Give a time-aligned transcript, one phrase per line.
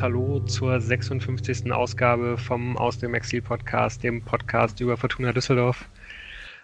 [0.00, 1.72] herzliches Hallo zur 56.
[1.72, 5.84] Ausgabe vom Aus dem Exil Podcast, dem Podcast über Fortuna Düsseldorf.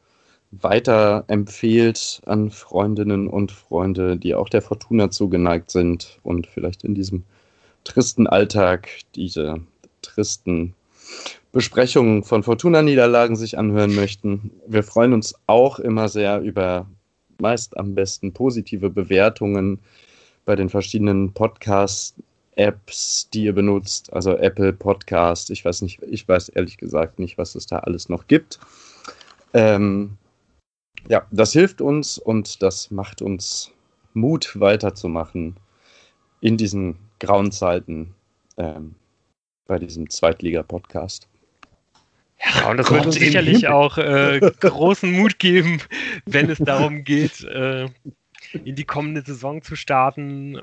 [0.52, 6.94] weiter empfehlt an Freundinnen und Freunde, die auch der Fortuna zugeneigt sind und vielleicht in
[6.94, 7.24] diesem
[7.84, 9.60] tristen Alltag diese
[10.02, 10.74] tristen
[11.52, 14.50] Besprechungen von Fortuna-Niederlagen sich anhören möchten.
[14.66, 16.86] Wir freuen uns auch immer sehr über
[17.38, 19.80] meist am besten positive Bewertungen
[20.44, 25.50] bei den verschiedenen Podcast-Apps, die ihr benutzt, also Apple Podcast.
[25.50, 28.60] Ich weiß nicht, ich weiß ehrlich gesagt nicht, was es da alles noch gibt.
[29.54, 30.16] Ähm,
[31.08, 33.72] ja, das hilft uns und das macht uns
[34.14, 35.56] Mut weiterzumachen
[36.40, 38.14] in diesen grauen Zeiten
[38.56, 38.94] ähm,
[39.66, 41.28] bei diesem Zweitliga-Podcast.
[42.44, 45.80] Ja, und das wird uns sicherlich auch äh, großen Mut geben,
[46.26, 47.88] wenn es darum geht, äh,
[48.64, 50.60] in die kommende Saison zu starten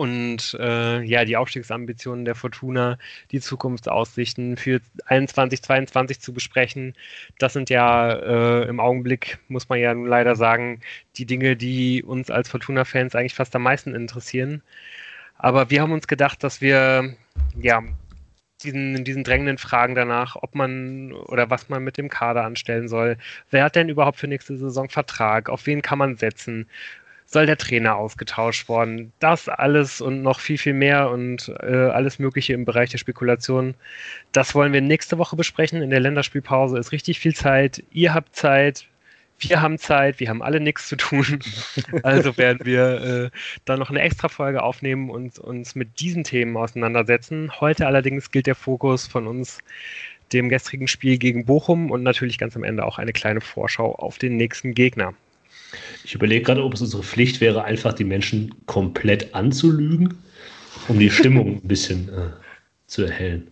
[0.00, 2.96] und äh, ja, die Aufstiegsambitionen der Fortuna,
[3.32, 6.94] die Zukunftsaussichten für 21, 22 zu besprechen.
[7.38, 10.80] Das sind ja äh, im Augenblick, muss man ja nun leider sagen,
[11.16, 14.62] die Dinge, die uns als Fortuna-Fans eigentlich fast am meisten interessieren.
[15.36, 17.14] Aber wir haben uns gedacht, dass wir
[17.60, 17.82] ja
[18.64, 23.18] diesen, diesen drängenden Fragen danach, ob man oder was man mit dem Kader anstellen soll.
[23.50, 25.50] Wer hat denn überhaupt für nächste Saison Vertrag?
[25.50, 26.68] Auf wen kann man setzen?
[27.30, 29.12] Soll der Trainer ausgetauscht worden.
[29.20, 33.74] Das alles und noch viel, viel mehr und äh, alles Mögliche im Bereich der Spekulation.
[34.32, 35.80] Das wollen wir nächste Woche besprechen.
[35.80, 37.84] In der Länderspielpause ist richtig viel Zeit.
[37.92, 38.86] Ihr habt Zeit.
[39.38, 40.18] Wir haben Zeit.
[40.18, 41.38] Wir haben alle nichts zu tun.
[42.02, 43.30] Also werden wir äh,
[43.64, 47.60] dann noch eine extra Folge aufnehmen und uns mit diesen Themen auseinandersetzen.
[47.60, 49.60] Heute allerdings gilt der Fokus von uns
[50.32, 54.18] dem gestrigen Spiel gegen Bochum und natürlich ganz am Ende auch eine kleine Vorschau auf
[54.18, 55.14] den nächsten Gegner.
[56.04, 60.18] Ich überlege gerade, ob es unsere Pflicht wäre, einfach die Menschen komplett anzulügen,
[60.88, 62.30] um die Stimmung ein bisschen äh,
[62.86, 63.50] zu erhellen.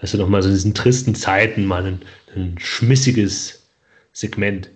[0.00, 2.00] Weißt du, nochmal so in diesen tristen Zeiten mal ein,
[2.34, 3.68] ein schmissiges
[4.12, 4.70] Segment.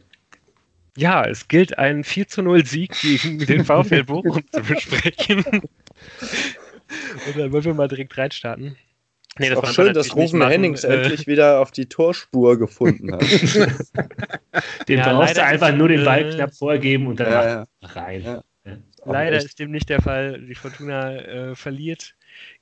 [0.96, 5.44] Ja, es gilt einen 4 zu 0 Sieg gegen den VfL Bochum zu besprechen.
[7.26, 8.76] Und dann wollen wir mal direkt reinstarten.
[9.38, 13.12] Nee, das ist auch schön, dass Rufen Hennings äh, endlich wieder auf die Torspur gefunden
[13.12, 13.22] hat.
[14.88, 17.66] den ja, brauchst du einfach nur den Ball knapp vorgeben und dann ja, ja.
[17.82, 18.22] rein.
[18.22, 18.42] Ja.
[19.04, 20.40] Leider ist dem nicht der Fall.
[20.42, 22.14] Die Fortuna äh, verliert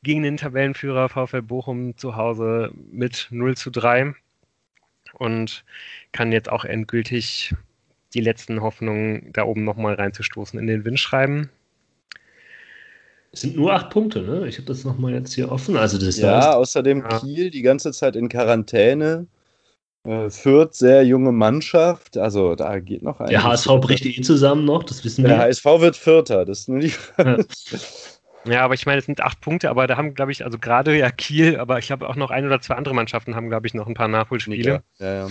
[0.03, 4.15] gegen den Tabellenführer VfL Bochum zu Hause mit 0 zu 3
[5.15, 5.65] und
[6.13, 7.55] kann jetzt auch endgültig
[8.15, 11.51] die letzten Hoffnungen da oben nochmal reinzustoßen in den Wind schreiben.
[13.33, 14.49] Es sind nur acht Punkte, ne?
[14.49, 15.77] Ich habe das nochmal jetzt hier offen.
[15.77, 17.21] Also das ja, heißt, außerdem ja.
[17.21, 19.27] Kiel die ganze Zeit in Quarantäne.
[20.05, 22.17] Äh, Fürth, sehr junge Mannschaft.
[22.17, 23.29] Also da geht noch ein.
[23.29, 25.29] Der HSV bricht eh zusammen noch, das wissen wir.
[25.29, 27.47] Der HSV wird Vierter, das ist nur die Frage.
[28.45, 28.53] Ja.
[28.53, 30.97] ja, aber ich meine, es sind acht Punkte, aber da haben, glaube ich, also gerade
[30.97, 33.75] ja Kiel, aber ich habe auch noch ein oder zwei andere Mannschaften haben, glaube ich,
[33.75, 34.83] noch ein paar Nachholspiele.
[34.99, 35.27] Ja, ja.
[35.27, 35.31] ja.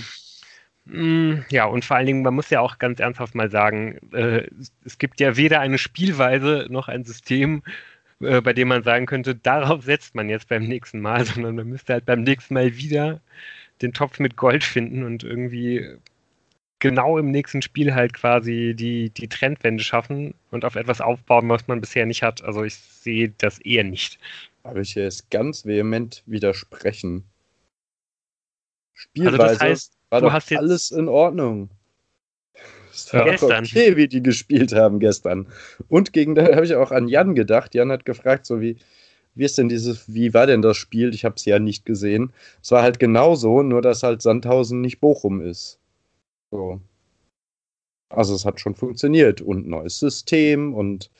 [0.85, 4.47] Mm, ja, und vor allen Dingen, man muss ja auch ganz ernsthaft mal sagen, äh,
[4.85, 7.63] es gibt ja weder eine Spielweise noch ein System,
[8.21, 11.67] äh, bei dem man sagen könnte, darauf setzt man jetzt beim nächsten Mal, sondern man
[11.67, 13.21] müsste halt beim nächsten Mal wieder
[13.81, 15.97] den Topf mit Gold finden und irgendwie
[16.79, 21.67] genau im nächsten Spiel halt quasi die, die Trendwende schaffen und auf etwas aufbauen, was
[21.67, 22.43] man bisher nicht hat.
[22.43, 24.19] Also ich sehe das eher nicht.
[24.63, 27.23] Aber ich jetzt ganz vehement widersprechen.
[28.93, 31.69] Spielweise also das heißt, war doch alles in Ordnung.
[33.07, 33.65] Es war gestern.
[33.65, 35.47] okay, wie die gespielt haben gestern.
[35.87, 37.75] Und gegen, da habe ich auch an Jan gedacht.
[37.75, 38.77] Jan hat gefragt, so wie,
[39.35, 41.13] wie ist denn dieses, wie war denn das Spiel?
[41.13, 42.33] Ich habe es ja nicht gesehen.
[42.61, 45.79] Es war halt genauso, nur dass halt Sandhausen nicht Bochum ist.
[46.51, 46.81] So.
[48.09, 51.11] Also es hat schon funktioniert und neues System und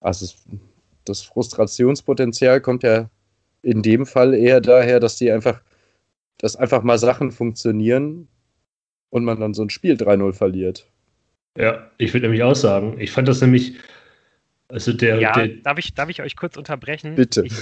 [0.00, 0.36] also es,
[1.04, 3.10] das Frustrationspotenzial kommt ja
[3.62, 5.60] in dem Fall eher daher, dass die einfach,
[6.38, 8.28] dass einfach mal Sachen funktionieren
[9.12, 10.86] und man dann so ein Spiel 3-0 verliert.
[11.56, 13.74] Ja, ich würde nämlich auch sagen, ich fand das nämlich,
[14.68, 17.14] also der, ja, der darf, ich, darf ich euch kurz unterbrechen?
[17.14, 17.44] Bitte.
[17.44, 17.52] Ich,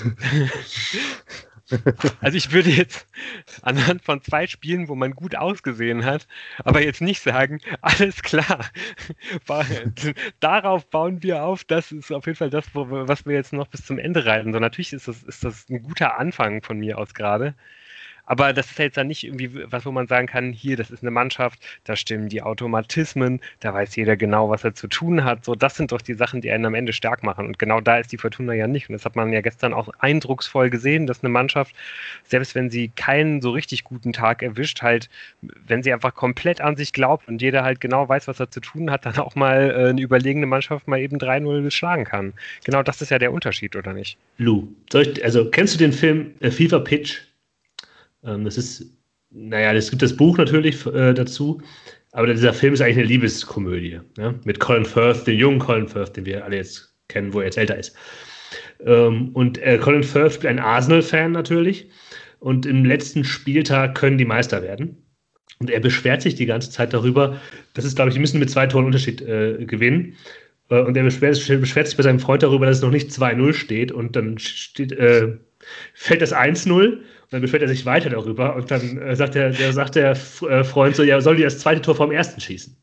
[2.20, 3.04] also ich würde jetzt
[3.62, 6.28] anhand von zwei Spielen, wo man gut ausgesehen hat,
[6.62, 8.70] aber jetzt nicht sagen, alles klar,
[10.38, 13.84] darauf bauen wir auf, das ist auf jeden Fall das, was wir jetzt noch bis
[13.84, 14.52] zum Ende reiten.
[14.52, 17.56] So natürlich ist das, ist das ein guter Anfang von mir aus gerade.
[18.30, 21.02] Aber das ist jetzt dann nicht irgendwie was, wo man sagen kann, hier, das ist
[21.02, 25.44] eine Mannschaft, da stimmen die Automatismen, da weiß jeder genau, was er zu tun hat.
[25.44, 27.44] So, das sind doch die Sachen, die einen am Ende stark machen.
[27.44, 28.88] Und genau da ist die Fortuna ja nicht.
[28.88, 31.74] Und das hat man ja gestern auch eindrucksvoll gesehen, dass eine Mannschaft,
[32.22, 35.10] selbst wenn sie keinen so richtig guten Tag erwischt, halt,
[35.42, 38.60] wenn sie einfach komplett an sich glaubt und jeder halt genau weiß, was er zu
[38.60, 42.34] tun hat, dann auch mal äh, eine überlegene Mannschaft mal eben 3-0 schlagen kann.
[42.62, 44.18] Genau das ist ja der Unterschied, oder nicht?
[44.38, 47.22] Lou, ich, also kennst du den Film äh, FIFA Pitch?
[48.24, 48.96] Ähm, das ist,
[49.30, 51.60] naja, es gibt das Buch natürlich äh, dazu,
[52.12, 54.00] aber dieser Film ist eigentlich eine Liebeskomödie.
[54.16, 54.40] Ne?
[54.44, 57.58] Mit Colin Firth, den jungen Colin Firth, den wir alle jetzt kennen, wo er jetzt
[57.58, 57.94] älter ist.
[58.84, 61.88] Ähm, und äh, Colin Firth ist ein Arsenal-Fan natürlich.
[62.40, 64.96] Und im letzten Spieltag können die Meister werden.
[65.58, 67.38] Und er beschwert sich die ganze Zeit darüber,
[67.74, 70.16] das ist, glaube ich, die müssen mit zwei Toren Unterschied äh, gewinnen.
[70.70, 73.52] Äh, und er beschwert, beschwert, sich bei seinem Freund darüber, dass es noch nicht 2-0
[73.52, 73.92] steht.
[73.92, 75.36] Und dann steht, äh,
[75.94, 77.00] fällt das 1-0
[77.30, 80.64] dann beschwert er sich weiter darüber und dann äh, sagt, der, der, sagt der äh,
[80.64, 82.76] Freund so, ja, soll die das zweite Tor vom ersten schießen?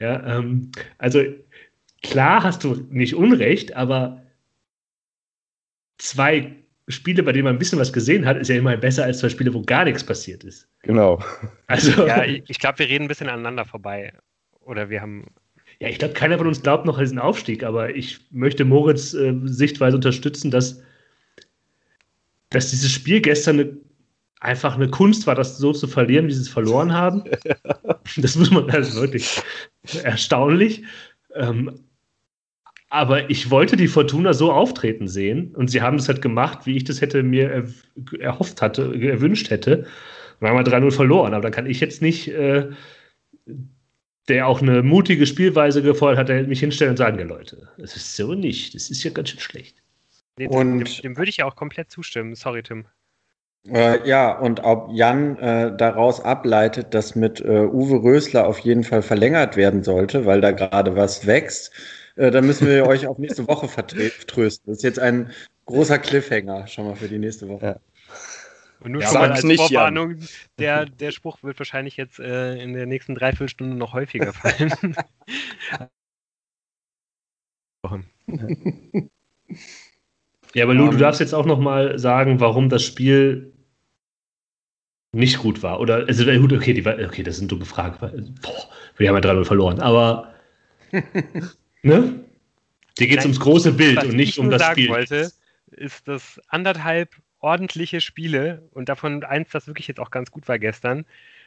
[0.00, 1.22] Ja, ähm, also
[2.02, 4.22] klar hast du nicht Unrecht, aber
[5.98, 6.52] zwei
[6.88, 9.28] Spiele, bei denen man ein bisschen was gesehen hat, ist ja immer besser als zwei
[9.28, 10.68] Spiele, wo gar nichts passiert ist.
[10.82, 11.22] Genau.
[11.68, 14.12] Also, ja, ich, ich glaube, wir reden ein bisschen aneinander vorbei.
[14.60, 15.26] Oder wir haben.
[15.80, 19.14] Ja, ich glaube, keiner von uns glaubt noch an diesen Aufstieg, aber ich möchte Moritz
[19.14, 20.82] äh, Sichtweise unterstützen, dass
[22.50, 23.76] dass dieses Spiel gestern eine,
[24.40, 27.24] einfach eine Kunst war, das so zu verlieren, wie sie es verloren haben.
[28.16, 29.40] das muss man also wirklich
[30.02, 30.84] erstaunlich.
[31.34, 31.80] Ähm,
[32.88, 36.76] aber ich wollte die Fortuna so auftreten sehen und sie haben es halt gemacht, wie
[36.76, 37.64] ich das hätte mir er,
[38.20, 39.86] erhofft hatte, erwünscht hätte.
[40.40, 41.34] Und haben wir 3-0 verloren.
[41.34, 42.68] Aber dann kann ich jetzt nicht, äh,
[44.28, 48.16] der auch eine mutige Spielweise gefordert hat, mich hinstellen und sagen, ja Leute, das ist
[48.16, 49.82] so nicht, das ist ja ganz schön schlecht.
[50.38, 52.34] Nee, und, dem, dem, würde ich ja auch komplett zustimmen.
[52.34, 52.86] Sorry, Tim.
[53.68, 58.84] Äh, ja, und ob Jan äh, daraus ableitet, dass mit äh, Uwe Rösler auf jeden
[58.84, 61.72] Fall verlängert werden sollte, weil da gerade was wächst,
[62.16, 64.70] äh, dann müssen wir euch auf nächste Woche vertrösten.
[64.70, 65.32] Das ist jetzt ein
[65.64, 67.66] großer Cliffhanger schon mal für die nächste Woche.
[67.66, 67.80] Ja.
[68.80, 70.18] Und nur ja, schon mal als nicht, Vorwarnung,
[70.58, 74.96] der, der Spruch wird wahrscheinlich jetzt äh, in der nächsten Dreiviertelstunde noch häufiger fallen.
[80.56, 81.00] Ja, aber Lou, um, du ähm.
[81.00, 83.52] darfst jetzt auch noch mal sagen, warum das Spiel
[85.12, 85.80] nicht gut war.
[85.80, 87.98] Oder, also gut, okay, die, okay das sind dumme Fragen.
[88.40, 89.80] Boah, wir haben ja 3-0 verloren.
[89.80, 90.34] Aber,
[91.82, 92.24] ne?
[92.98, 94.88] Dir geht es ums große Bild und nicht um das sagen Spiel.
[94.88, 95.30] wollte,
[95.72, 100.58] ist, dass anderthalb ordentliche Spiele und davon eins, das wirklich jetzt auch ganz gut war
[100.58, 101.04] gestern,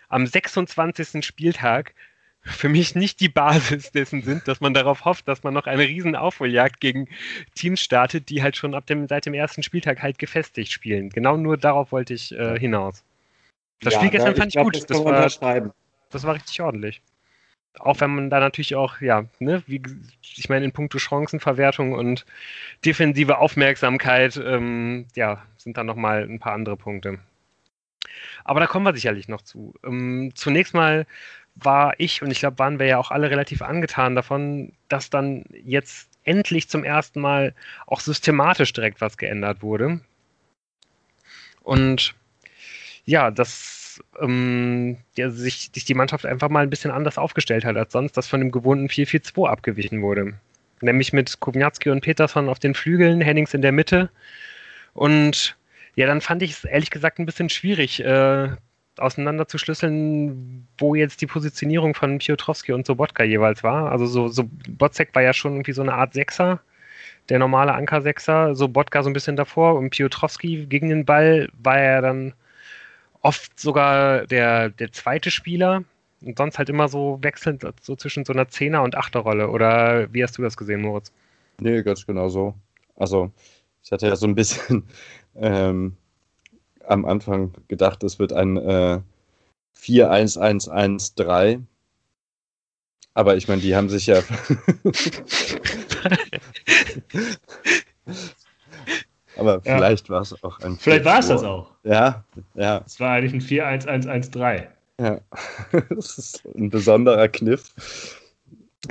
[0.09, 1.25] am 26.
[1.25, 1.95] Spieltag
[2.41, 5.83] für mich nicht die Basis dessen sind, dass man darauf hofft, dass man noch eine
[5.83, 7.07] riesen Aufholjagd gegen
[7.55, 11.09] Teams startet, die halt schon ab dem, seit dem ersten Spieltag halt gefestigt spielen.
[11.09, 13.03] Genau nur darauf wollte ich äh, hinaus.
[13.81, 14.75] Das ja, Spiel gestern da, fand ich, glaub, gut.
[14.75, 15.73] Das, das war,
[16.09, 17.01] das war richtig ordentlich.
[17.77, 19.81] Auch wenn man da natürlich auch, ja, ne, wie,
[20.21, 22.25] ich meine, in puncto Chancenverwertung und
[22.83, 27.19] defensive Aufmerksamkeit, ähm, ja, sind da nochmal ein paar andere Punkte.
[28.43, 29.73] Aber da kommen wir sicherlich noch zu.
[29.83, 31.05] Ähm, zunächst mal
[31.63, 35.45] war ich und ich glaube, waren wir ja auch alle relativ angetan davon, dass dann
[35.63, 37.53] jetzt endlich zum ersten Mal
[37.87, 40.01] auch systematisch direkt was geändert wurde.
[41.63, 42.13] Und
[43.05, 47.77] ja, dass ähm, ja, sich, sich die Mannschaft einfach mal ein bisschen anders aufgestellt hat
[47.77, 50.33] als sonst, dass von dem gewohnten 4-4-2 abgewichen wurde.
[50.81, 54.09] Nämlich mit Kubniatski und Peterson auf den Flügeln, Hennings in der Mitte.
[54.93, 55.57] Und
[55.95, 58.49] ja, dann fand ich es ehrlich gesagt ein bisschen schwierig, äh,
[58.99, 63.91] auseinanderzuschlüsseln, wo jetzt die Positionierung von Piotrowski und Sobotka jeweils war.
[63.91, 66.59] Also so, so Botzek war ja schon irgendwie so eine Art Sechser,
[67.29, 72.01] der normale Anker-Sechser, Sobotka so ein bisschen davor und Piotrowski gegen den Ball war er
[72.01, 72.33] dann
[73.21, 75.83] oft sogar der, der zweite Spieler
[76.21, 79.49] und sonst halt immer so wechselnd so zwischen so einer Zehner- und Achterrolle.
[79.49, 81.11] Oder wie hast du das gesehen, Moritz?
[81.59, 82.53] Nee, ganz genau so.
[82.95, 83.31] Also
[83.83, 84.83] Ich hatte ja so ein bisschen
[85.35, 85.95] ähm,
[86.89, 88.99] am Anfang gedacht, es wird ein äh,
[89.77, 91.61] 4-1-1-1-3.
[93.13, 94.21] Aber ich meine, die haben sich ja.
[99.37, 100.15] Aber vielleicht ja.
[100.15, 100.77] war es auch ein.
[100.77, 101.71] Vielleicht war es das auch.
[101.83, 102.81] Ja, ja.
[102.85, 104.67] Es war eigentlich ein 4-1-1-1-3.
[104.99, 105.21] Ja,
[105.89, 108.19] das ist ein besonderer Kniff.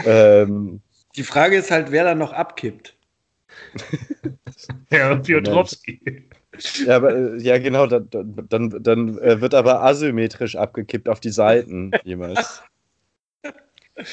[0.04, 0.80] Ähm,
[1.16, 2.96] die Frage ist halt, wer da noch abkippt.
[4.90, 6.24] ja, Piotrowski.
[6.86, 11.30] Ja, aber, äh, ja, genau, dann, dann, dann äh, wird aber asymmetrisch abgekippt auf die
[11.30, 12.62] Seiten jemals.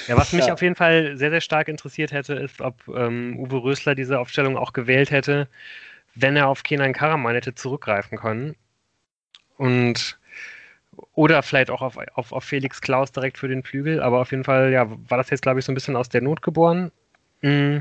[0.07, 0.53] Ja, was mich ja.
[0.53, 4.57] auf jeden Fall sehr, sehr stark interessiert hätte, ist, ob ähm, Uwe Rösler diese Aufstellung
[4.57, 5.47] auch gewählt hätte,
[6.15, 8.55] wenn er auf Kenan Karaman hätte zurückgreifen können.
[9.57, 10.17] Und
[11.13, 14.43] oder vielleicht auch auf, auf, auf Felix Klaus direkt für den Flügel, aber auf jeden
[14.43, 16.91] Fall, ja, war das jetzt, glaube ich, so ein bisschen aus der Not geboren.
[17.41, 17.79] Mm.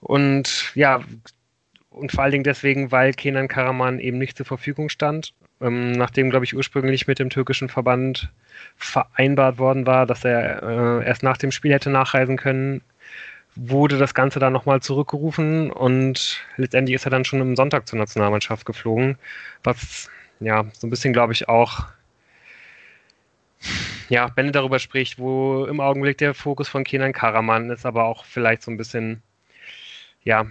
[0.00, 1.02] Und ja,
[1.98, 6.30] und vor allen Dingen deswegen, weil Kenan Karaman eben nicht zur Verfügung stand, ähm, nachdem,
[6.30, 8.30] glaube ich, ursprünglich mit dem türkischen Verband
[8.76, 12.82] vereinbart worden war, dass er äh, erst nach dem Spiel hätte nachreisen können,
[13.56, 17.98] wurde das Ganze dann nochmal zurückgerufen und letztendlich ist er dann schon am Sonntag zur
[17.98, 19.18] Nationalmannschaft geflogen,
[19.64, 20.08] was
[20.40, 21.86] ja so ein bisschen, glaube ich, auch
[24.08, 28.24] ja, Benne darüber spricht, wo im Augenblick der Fokus von Kenan Karaman ist, aber auch
[28.24, 29.22] vielleicht so ein bisschen,
[30.22, 30.46] ja,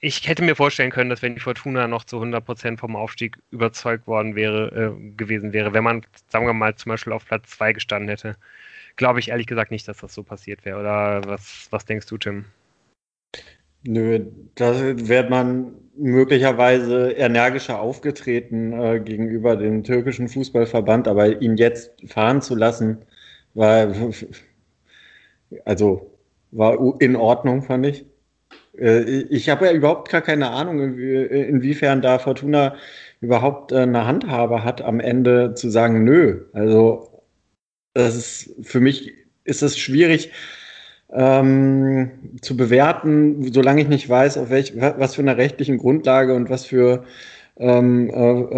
[0.00, 4.06] ich hätte mir vorstellen können, dass wenn die Fortuna noch zu 100% vom Aufstieg überzeugt
[4.06, 7.72] worden wäre, äh, gewesen wäre, wenn man, sagen wir mal, zum Beispiel auf Platz 2
[7.72, 8.36] gestanden hätte,
[8.96, 10.78] glaube ich ehrlich gesagt nicht, dass das so passiert wäre.
[10.78, 12.44] Oder was, was denkst du, Tim?
[13.84, 14.20] Nö,
[14.54, 14.74] da
[15.08, 22.54] wäre man möglicherweise energischer aufgetreten äh, gegenüber dem türkischen Fußballverband, aber ihn jetzt fahren zu
[22.54, 22.98] lassen,
[23.54, 23.92] war
[25.64, 26.14] also
[26.50, 28.04] war in Ordnung, fand ich.
[28.78, 32.76] Äh, ich habe ja überhaupt gar keine Ahnung, inwiefern da Fortuna
[33.20, 36.46] überhaupt äh, eine Handhabe hat, am Ende zu sagen, nö.
[36.52, 37.22] Also
[37.94, 39.12] das ist für mich
[39.44, 40.30] ist es schwierig
[41.10, 46.50] ähm, zu bewerten, solange ich nicht weiß, auf welch, was für eine rechtlichen Grundlage und
[46.50, 47.04] was für
[47.56, 48.14] ähm, äh,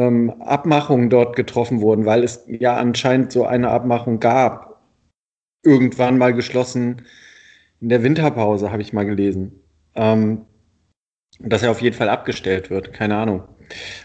[0.06, 4.80] ähm, Abmachungen dort getroffen wurden, weil es ja anscheinend so eine Abmachung gab.
[5.64, 7.02] Irgendwann mal geschlossen
[7.80, 9.59] in der Winterpause, habe ich mal gelesen.
[9.94, 10.46] Ähm,
[11.40, 13.44] dass er auf jeden Fall abgestellt wird, keine Ahnung.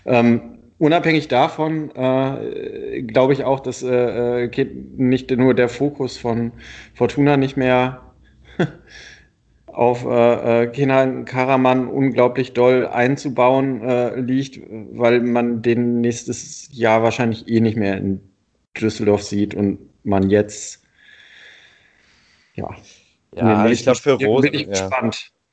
[0.05, 4.65] Ähm, unabhängig davon äh, glaube ich auch, dass äh, äh
[4.95, 6.53] nicht nur der Fokus von
[6.93, 8.13] Fortuna nicht mehr
[9.67, 17.03] auf äh, äh, Kenan Karaman unglaublich doll einzubauen äh, liegt, weil man den nächstes Jahr
[17.03, 18.21] wahrscheinlich eh nicht mehr in
[18.79, 20.85] Düsseldorf sieht und man jetzt
[22.53, 22.69] ja.
[23.35, 24.49] Ja, ich glaube für Rose.
[24.49, 24.89] Bin ich ja.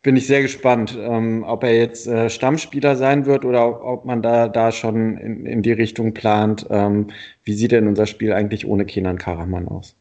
[0.03, 4.21] Bin ich sehr gespannt, ähm, ob er jetzt äh, Stammspieler sein wird oder ob, man
[4.21, 6.67] da, da schon in, in die Richtung plant.
[6.71, 7.09] Ähm,
[7.45, 9.95] wie sieht denn unser Spiel eigentlich ohne Kenan Karaman aus?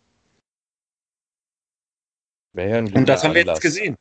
[2.53, 3.95] Ja Und das haben wir jetzt gesehen.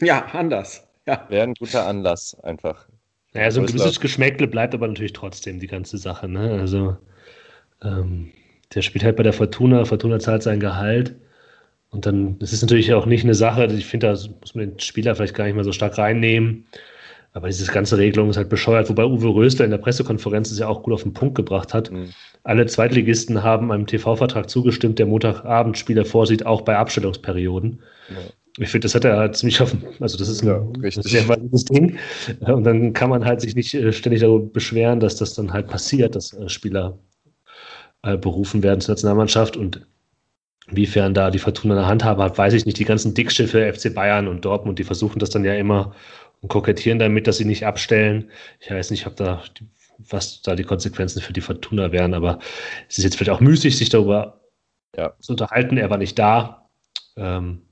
[0.00, 0.88] Ja, anders.
[1.06, 1.26] Ja.
[1.28, 2.88] Wäre ein guter Anlass, einfach.
[3.32, 6.28] Naja, so ein gewisses Geschmäckle bleibt aber natürlich trotzdem die ganze Sache.
[6.28, 6.58] Ne?
[6.58, 6.96] Also,
[7.82, 8.32] ähm,
[8.74, 11.14] der spielt halt bei der Fortuna, Fortuna zahlt sein Gehalt.
[11.90, 14.80] Und dann, das ist natürlich auch nicht eine Sache, ich finde, da muss man den
[14.80, 16.66] Spieler vielleicht gar nicht mehr so stark reinnehmen.
[17.32, 20.68] Aber diese ganze Regelung ist halt bescheuert, wobei Uwe Röster in der Pressekonferenz es ja
[20.68, 21.90] auch gut auf den Punkt gebracht hat.
[21.90, 22.08] Mhm.
[22.44, 27.82] Alle Zweitligisten haben einem TV-Vertrag zugestimmt, der Montagabendspiele vorsieht, auch bei Abstellungsperioden.
[28.08, 28.16] Ja.
[28.58, 29.82] Ich finde, das hat er halt ziemlich offen.
[30.00, 30.48] Also, das ist ein,
[30.82, 31.98] ja, sehr valides Ding.
[32.40, 35.66] Und dann kann man halt sich nicht äh, ständig darüber beschweren, dass das dann halt
[35.66, 36.98] passiert, dass äh, Spieler
[38.02, 39.58] äh, berufen werden zur Nationalmannschaft.
[39.58, 39.86] Und
[40.68, 42.78] inwiefern da die Fortuna eine Handhabe hat, weiß ich nicht.
[42.78, 45.94] Die ganzen Dickschiffe, FC Bayern und Dortmund, die versuchen das dann ja immer
[46.42, 48.30] und kokettieren damit, dass sie nicht abstellen.
[48.60, 49.42] Ich weiß nicht, ob da,
[49.98, 52.38] was da die Konsequenzen für die Fortuna wären, aber
[52.88, 54.40] es ist jetzt vielleicht auch müßig, sich darüber
[54.96, 55.14] ja.
[55.20, 55.76] zu unterhalten.
[55.76, 56.68] Er war nicht da.
[57.16, 57.62] Ähm,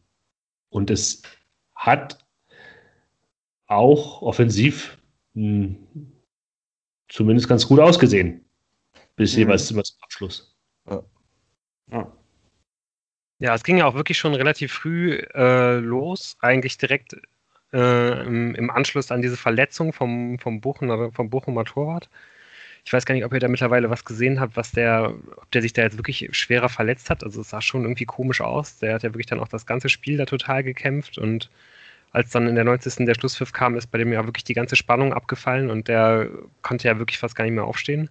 [0.70, 1.22] und es
[1.74, 2.24] hat
[3.66, 4.98] auch offensiv
[5.34, 6.12] mh, hm,
[7.08, 8.44] zumindest ganz gut ausgesehen.
[9.16, 9.40] Bis mhm.
[9.40, 10.56] jeweils zum Abschluss.
[10.88, 11.02] Ja.
[11.90, 12.12] ja.
[13.38, 17.16] Ja, es ging ja auch wirklich schon relativ früh äh, los, eigentlich direkt
[17.72, 22.08] äh, im, im, Anschluss an diese Verletzung vom, vom, Bochum, vom Bochumer Torwart.
[22.84, 25.62] Ich weiß gar nicht, ob ihr da mittlerweile was gesehen habt, was der, ob der
[25.62, 27.24] sich da jetzt wirklich schwerer verletzt hat.
[27.24, 28.78] Also es sah schon irgendwie komisch aus.
[28.78, 31.50] Der hat ja wirklich dann auch das ganze Spiel da total gekämpft und
[32.14, 33.06] als dann in der 90.
[33.06, 36.28] der Schlusspfiff kam, ist bei dem ja wirklich die ganze Spannung abgefallen und der
[36.62, 38.08] konnte ja wirklich fast gar nicht mehr aufstehen.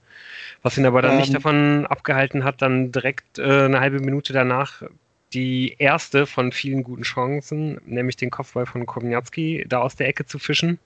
[0.61, 4.33] Was ihn aber dann ähm, nicht davon abgehalten hat, dann direkt äh, eine halbe Minute
[4.33, 4.83] danach
[5.33, 10.25] die erste von vielen guten Chancen, nämlich den Kopfball von Kowniatski da aus der Ecke
[10.25, 10.79] zu fischen.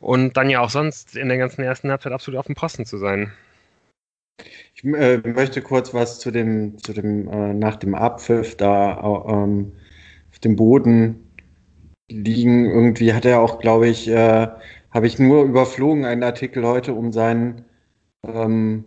[0.00, 2.98] Und dann ja auch sonst in der ganzen ersten Halbzeit absolut auf dem Posten zu
[2.98, 3.32] sein.
[4.74, 9.72] Ich äh, möchte kurz was zu dem, zu dem äh, nach dem Abpfiff da ähm,
[10.30, 11.30] auf dem Boden
[12.10, 12.66] liegen.
[12.66, 14.48] Irgendwie hat er auch, glaube ich, äh,
[14.90, 17.64] habe ich nur überflogen einen Artikel heute um seinen
[18.26, 18.84] ähm,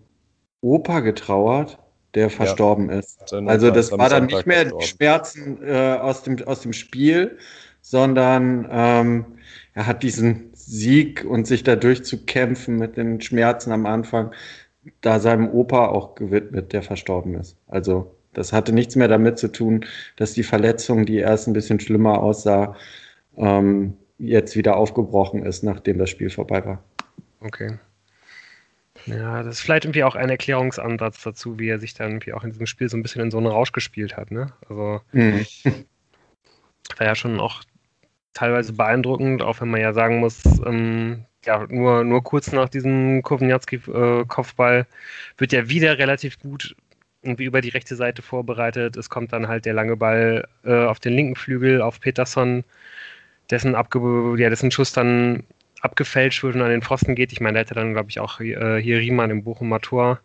[0.62, 1.80] Opa getrauert,
[2.20, 3.34] der verstorben ja, ist.
[3.34, 7.38] Also das war dann nicht mehr die Schmerzen äh, aus, dem, aus dem Spiel,
[7.82, 9.26] sondern ähm,
[9.74, 14.32] er hat diesen Sieg und sich dadurch zu kämpfen mit den Schmerzen am Anfang,
[15.02, 17.56] da seinem Opa auch gewidmet, der verstorben ist.
[17.68, 19.86] Also das hatte nichts mehr damit zu tun,
[20.18, 22.76] dass die Verletzung, die erst ein bisschen schlimmer aussah,
[23.38, 26.84] ähm, jetzt wieder aufgebrochen ist, nachdem das Spiel vorbei war.
[27.40, 27.80] Okay.
[29.06, 32.44] Ja, das ist vielleicht irgendwie auch ein Erklärungsansatz dazu, wie er sich dann irgendwie auch
[32.44, 34.54] in diesem Spiel so ein bisschen in so einen Rausch gespielt hat, ne?
[34.68, 35.46] Also mhm.
[36.98, 37.64] war ja schon auch
[38.34, 43.22] teilweise beeindruckend, auch wenn man ja sagen muss, ähm, ja, nur, nur kurz nach diesem
[43.24, 44.86] Kovnjatski-Kopfball äh,
[45.38, 46.76] wird ja wieder relativ gut
[47.22, 48.98] irgendwie über die rechte Seite vorbereitet.
[48.98, 52.64] Es kommt dann halt der lange Ball äh, auf den linken Flügel, auf Peterson,
[53.50, 55.44] dessen, abge ja, dessen Schuss dann
[55.82, 57.32] abgefälscht wird und an den Pfosten geht.
[57.32, 60.20] Ich meine, da hätte dann, glaube ich, auch äh, hier Riemann im Bochumer Tor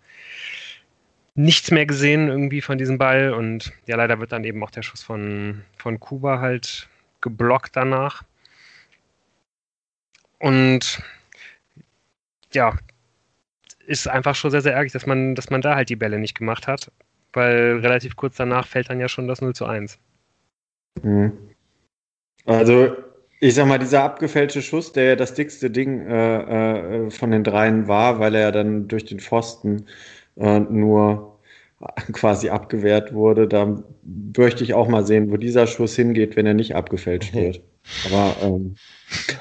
[1.34, 3.32] nichts mehr gesehen irgendwie von diesem Ball.
[3.32, 6.88] Und ja, leider wird dann eben auch der Schuss von, von Kuba halt
[7.20, 8.22] geblockt danach.
[10.38, 11.02] Und
[12.52, 12.76] ja,
[13.86, 16.36] ist einfach schon sehr, sehr ärgerlich, dass man, dass man da halt die Bälle nicht
[16.36, 16.90] gemacht hat,
[17.32, 19.98] weil relativ kurz danach fällt dann ja schon das 0 zu 1.
[21.02, 21.32] Mhm.
[22.46, 22.96] Also,
[23.44, 27.44] ich sag mal, dieser abgefälschte Schuss, der ja das dickste Ding äh, äh, von den
[27.44, 29.84] dreien war, weil er dann durch den Pfosten
[30.36, 31.38] äh, nur
[32.12, 33.84] quasi abgewehrt wurde, da
[34.34, 37.60] möchte ich auch mal sehen, wo dieser Schuss hingeht, wenn er nicht abgefälscht wird.
[38.06, 38.76] Aber ähm,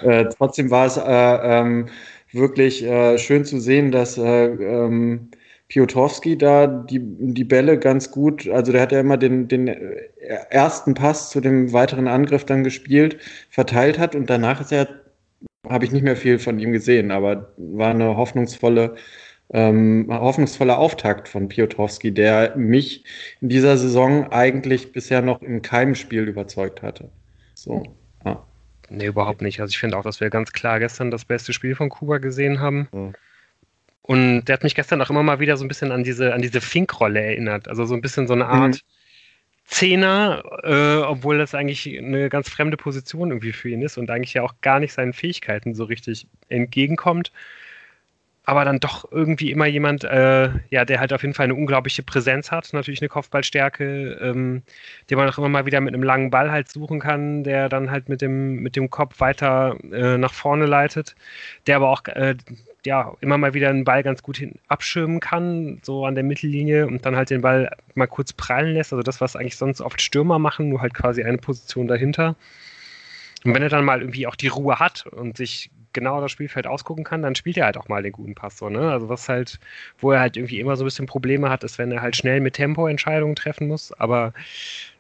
[0.02, 1.88] äh, trotzdem war es äh, ähm,
[2.34, 5.30] wirklich äh, schön zu sehen, dass äh, ähm,
[5.70, 9.68] Piotrowski da die, die Bälle ganz gut, also der hat ja immer den, den
[10.50, 13.18] ersten Pass zu dem weiteren Angriff dann gespielt,
[13.50, 14.88] verteilt hat und danach ist er,
[15.68, 18.96] habe ich nicht mehr viel von ihm gesehen, aber war eine hoffnungsvolle,
[19.52, 23.06] ähm, hoffnungsvoller Auftakt von Piotrowski, der mich
[23.42, 27.10] in dieser Saison eigentlich bisher noch in keinem Spiel überzeugt hatte.
[27.56, 27.84] So.
[28.90, 29.60] Nee, überhaupt nicht.
[29.60, 32.60] Also ich finde auch, dass wir ganz klar gestern das beste Spiel von Kuba gesehen
[32.60, 32.88] haben.
[32.92, 33.14] Mhm.
[34.04, 36.42] Und der hat mich gestern auch immer mal wieder so ein bisschen an diese, an
[36.42, 37.68] diese Fink-Rolle erinnert.
[37.68, 38.80] Also so ein bisschen so eine Art mhm.
[39.66, 44.34] Zehner, äh, obwohl das eigentlich eine ganz fremde Position irgendwie für ihn ist und eigentlich
[44.34, 47.32] ja auch gar nicht seinen Fähigkeiten so richtig entgegenkommt
[48.46, 52.04] aber dann doch irgendwie immer jemand, äh, ja, der halt auf jeden Fall eine unglaubliche
[52.04, 54.64] Präsenz hat, natürlich eine Kopfballstärke, ähm,
[55.10, 57.90] den man auch immer mal wieder mit einem langen Ball halt suchen kann, der dann
[57.90, 61.16] halt mit dem, mit dem Kopf weiter äh, nach vorne leitet,
[61.68, 62.36] der aber auch äh,
[62.86, 66.88] ja, immer mal wieder einen Ball ganz gut hin abschirmen kann, so an der Mittellinie
[66.88, 68.94] und dann halt den Ball mal kurz prallen lässt.
[68.94, 72.36] Also das, was eigentlich sonst oft Stürmer machen, nur halt quasi eine Position dahinter.
[73.44, 76.66] Und wenn er dann mal irgendwie auch die Ruhe hat und sich genau das Spielfeld
[76.66, 78.92] ausgucken kann, dann spielt er halt auch mal den guten Pass so, ne?
[78.92, 79.60] Also was halt,
[80.00, 82.40] wo er halt irgendwie immer so ein bisschen Probleme hat, ist, wenn er halt schnell
[82.42, 83.92] mit Tempo Entscheidungen treffen muss.
[83.94, 84.34] Aber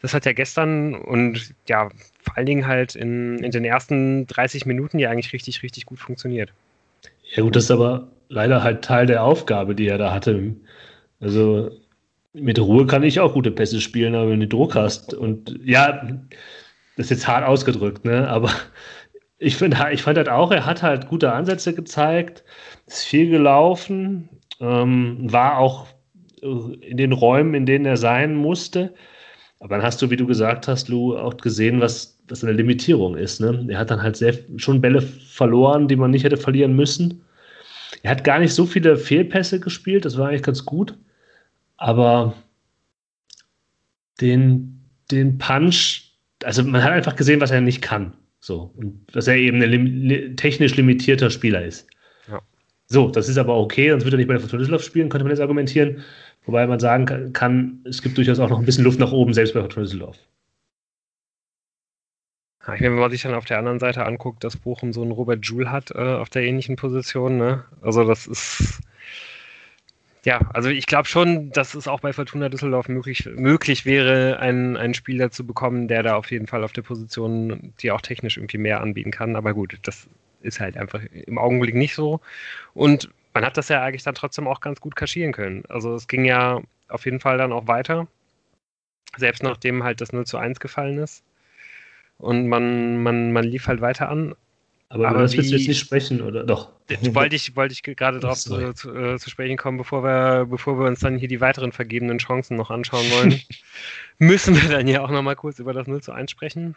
[0.02, 1.89] das hat ja gestern und ja,
[2.22, 6.00] vor allen Dingen halt in, in den ersten 30 Minuten ja eigentlich richtig, richtig gut
[6.00, 6.54] funktioniert.
[7.36, 10.56] Ja, gut, das ist aber leider halt Teil der Aufgabe, die er da hatte.
[11.19, 11.72] Also
[12.34, 16.04] mit Ruhe kann ich auch gute Pässe spielen, aber wenn du Druck hast und ja,
[16.98, 18.28] das ist jetzt hart ausgedrückt, ne?
[18.30, 18.52] Aber
[19.39, 22.43] ich, find, ich fand halt auch, er hat halt gute Ansätze gezeigt,
[22.88, 25.88] ist viel gelaufen, ähm, war auch
[26.41, 28.93] in den Räumen, in denen er sein musste.
[29.60, 33.17] Aber dann hast du, wie du gesagt hast, Lou, auch gesehen, was, was eine Limitierung
[33.17, 33.39] ist.
[33.41, 33.65] Ne?
[33.69, 37.21] Er hat dann halt sehr, schon Bälle verloren, die man nicht hätte verlieren müssen.
[38.01, 40.97] Er hat gar nicht so viele Fehlpässe gespielt, das war eigentlich ganz gut.
[41.77, 42.33] Aber
[44.19, 44.81] den,
[45.12, 48.13] den Punch, also man hat einfach gesehen, was er nicht kann.
[48.39, 51.88] So, und dass er eben ein lim technisch limitierter Spieler ist.
[52.29, 52.41] Ja.
[52.88, 55.23] So, das ist aber okay, sonst würde er nicht bei der Fortuna Düsseldorf spielen, könnte
[55.23, 56.03] man jetzt argumentieren.
[56.45, 59.53] Wobei man sagen kann, es gibt durchaus auch noch ein bisschen Luft nach oben, selbst
[59.53, 60.17] bei Fortuna Düsseldorf.
[62.65, 65.02] Ja, ich meine, wenn man sich dann auf der anderen Seite anguckt, dass Bochum so
[65.02, 67.65] einen Robert Joule hat äh, auf der ähnlichen Position, ne?
[67.82, 68.82] Also das ist
[70.26, 74.78] ja, also ich glaube schon, dass es auch bei Fortuna Düsseldorf möglich, möglich wäre, einen,
[74.78, 78.38] einen Spieler zu bekommen, der da auf jeden Fall auf der Position, die auch technisch
[78.38, 79.36] irgendwie mehr anbieten kann.
[79.36, 80.08] Aber gut, das
[80.41, 82.21] ist halt einfach im Augenblick nicht so.
[82.73, 85.65] Und man hat das ja eigentlich dann trotzdem auch ganz gut kaschieren können.
[85.67, 88.08] Also es ging ja auf jeden Fall dann auch weiter.
[89.17, 91.23] Selbst nachdem halt das 0 zu 1 gefallen ist.
[92.17, 94.36] Und man, man, man lief halt weiter an.
[94.89, 96.71] Aber, Aber das willst du jetzt nicht sprechen, oder doch?
[97.02, 100.78] Wollte ich, wollte ich gerade darauf zu, zu, äh, zu, sprechen kommen, bevor wir, bevor
[100.78, 103.41] wir uns dann hier die weiteren vergebenen Chancen noch anschauen wollen,
[104.19, 106.76] müssen wir dann hier auch nochmal kurz über das 0 zu 1 sprechen.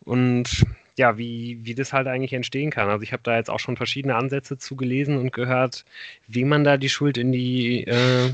[0.00, 0.64] Und
[0.96, 2.88] ja, wie, wie das halt eigentlich entstehen kann.
[2.88, 5.84] Also ich habe da jetzt auch schon verschiedene Ansätze zugelesen und gehört,
[6.28, 8.32] wie man da die Schuld in die, äh,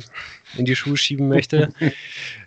[0.56, 1.72] in die Schuhe schieben möchte.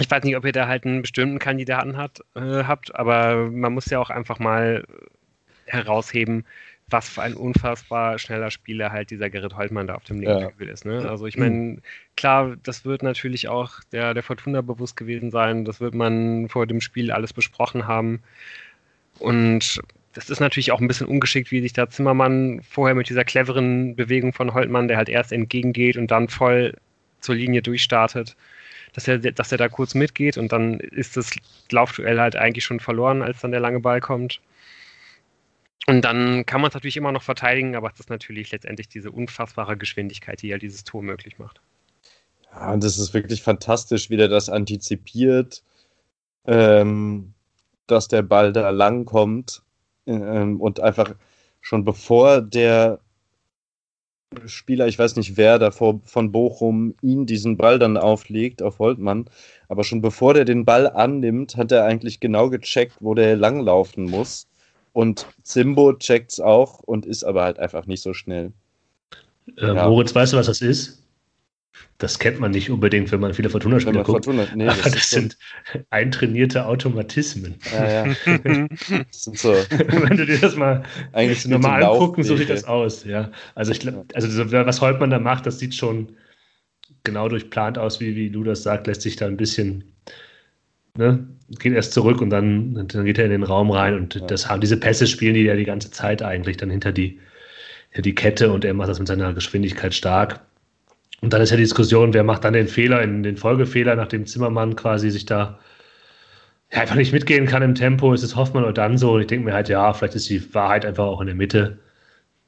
[0.00, 3.72] ich weiß nicht, ob ihr da halt einen bestimmten Kandidaten hat, äh, habt, aber man
[3.72, 4.84] muss ja auch einfach mal
[5.66, 6.44] herausheben,
[6.90, 10.48] was für ein unfassbar schneller Spieler halt dieser Gerrit Holtmann da auf dem linken ja.
[10.48, 10.86] Flügel ist.
[10.86, 11.08] Ne?
[11.08, 11.78] Also ich meine,
[12.16, 16.66] klar, das wird natürlich auch der, der Fortuna bewusst gewesen sein, das wird man vor
[16.66, 18.22] dem Spiel alles besprochen haben.
[19.18, 19.80] Und
[20.14, 23.94] das ist natürlich auch ein bisschen ungeschickt, wie sich da Zimmermann vorher mit dieser cleveren
[23.94, 26.74] Bewegung von Holtmann, der halt erst entgegengeht und dann voll
[27.20, 28.36] zur Linie durchstartet,
[28.92, 31.30] dass er, dass er da kurz mitgeht und dann ist das
[31.70, 34.40] Laufduell halt eigentlich schon verloren, als dann der lange Ball kommt.
[35.86, 39.10] Und dann kann man es natürlich immer noch verteidigen, aber es ist natürlich letztendlich diese
[39.10, 41.60] unfassbare Geschwindigkeit, die ja dieses Tor möglich macht.
[42.52, 45.62] Ja, und das ist wirklich fantastisch, wie der das antizipiert,
[46.46, 47.32] ähm,
[47.86, 49.62] dass der Ball da lang kommt
[50.06, 51.14] ähm, und einfach
[51.60, 53.00] schon bevor der
[54.46, 59.30] Spieler, ich weiß nicht wer davor von Bochum, ihn diesen Ball dann auflegt auf Holtmann,
[59.68, 64.04] aber schon bevor der den Ball annimmt, hat er eigentlich genau gecheckt, wo der langlaufen
[64.04, 64.46] muss.
[64.92, 68.52] Und Zimbo checkt's auch und ist aber halt einfach nicht so schnell.
[69.56, 69.88] Äh, ja.
[69.88, 71.02] Moritz, weißt du, was das ist?
[71.98, 74.24] Das kennt man nicht unbedingt, wenn man viele Fortuna-Spiele guckt.
[74.24, 75.36] Fortuna, nee, das, aber das sind
[75.72, 75.80] so.
[75.90, 77.56] eintrainierte Automatismen.
[77.72, 78.14] Ja, ja.
[79.10, 79.52] das sind so.
[79.52, 83.04] wenn du dir das mal eigentlich nochmal angucken, so sieht das aus.
[83.04, 83.32] Ja.
[83.54, 86.12] Also, ich, also was Holtmann da macht, das sieht schon
[87.02, 89.84] genau durchplant aus, wie, wie du das sagst, lässt sich da ein bisschen
[90.98, 91.26] ne,
[91.58, 94.26] geht erst zurück und dann, dann geht er in den Raum rein und ja.
[94.26, 97.20] das haben diese Pässe spielen die ja die ganze Zeit eigentlich dann hinter die,
[97.90, 100.40] hinter die Kette und er macht das mit seiner Geschwindigkeit stark.
[101.20, 104.26] Und dann ist ja die Diskussion, wer macht dann den Fehler, in den Folgefehler, nachdem
[104.26, 105.58] Zimmermann quasi sich da
[106.72, 109.12] ja, einfach nicht mitgehen kann im Tempo, ist es Hoffmann oder dann so.
[109.12, 111.78] Und ich denke mir halt, ja, vielleicht ist die Wahrheit einfach auch in der Mitte.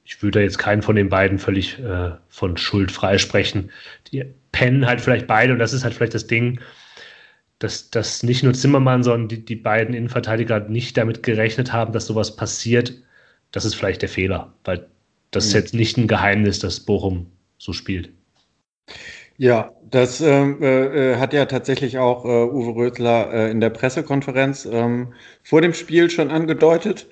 [0.04, 3.70] Ich würde jetzt keinen von den beiden völlig äh, von Schuld freisprechen.
[4.12, 6.60] Die pennen halt vielleicht beide und das ist halt vielleicht das Ding,
[7.58, 12.06] dass, dass nicht nur Zimmermann, sondern die, die beiden Innenverteidiger nicht damit gerechnet haben, dass
[12.06, 12.94] sowas passiert.
[13.52, 14.86] Das ist vielleicht der Fehler, weil
[15.30, 15.60] das ist mhm.
[15.60, 17.26] jetzt nicht ein Geheimnis, dass Bochum
[17.58, 18.10] so spielt.
[19.36, 24.68] Ja, das ähm, äh, hat ja tatsächlich auch äh, Uwe Rösler äh, in der Pressekonferenz
[24.70, 27.08] ähm, vor dem Spiel schon angedeutet,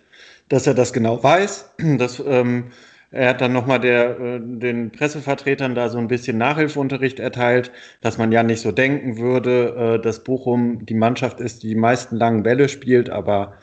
[0.48, 2.64] dass er das genau weiß, dass ähm,
[3.10, 7.70] er hat dann nochmal der, äh, den Pressevertretern da so ein bisschen Nachhilfeunterricht erteilt,
[8.02, 11.74] dass man ja nicht so denken würde, äh, dass Bochum die Mannschaft ist, die die
[11.74, 13.54] meisten langen Bälle spielt, aber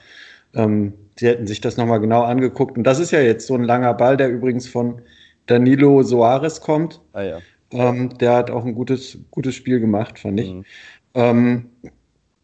[0.56, 2.78] ähm, sie hätten sich das nochmal genau angeguckt.
[2.78, 5.02] Und das ist ja jetzt so ein langer Ball, der übrigens von
[5.46, 7.02] Danilo Soares kommt.
[7.14, 7.38] Ah, ja.
[7.72, 10.54] Ähm, der hat auch ein gutes, gutes Spiel gemacht, fand ich.
[10.54, 10.66] Mhm.
[11.16, 11.70] Ähm,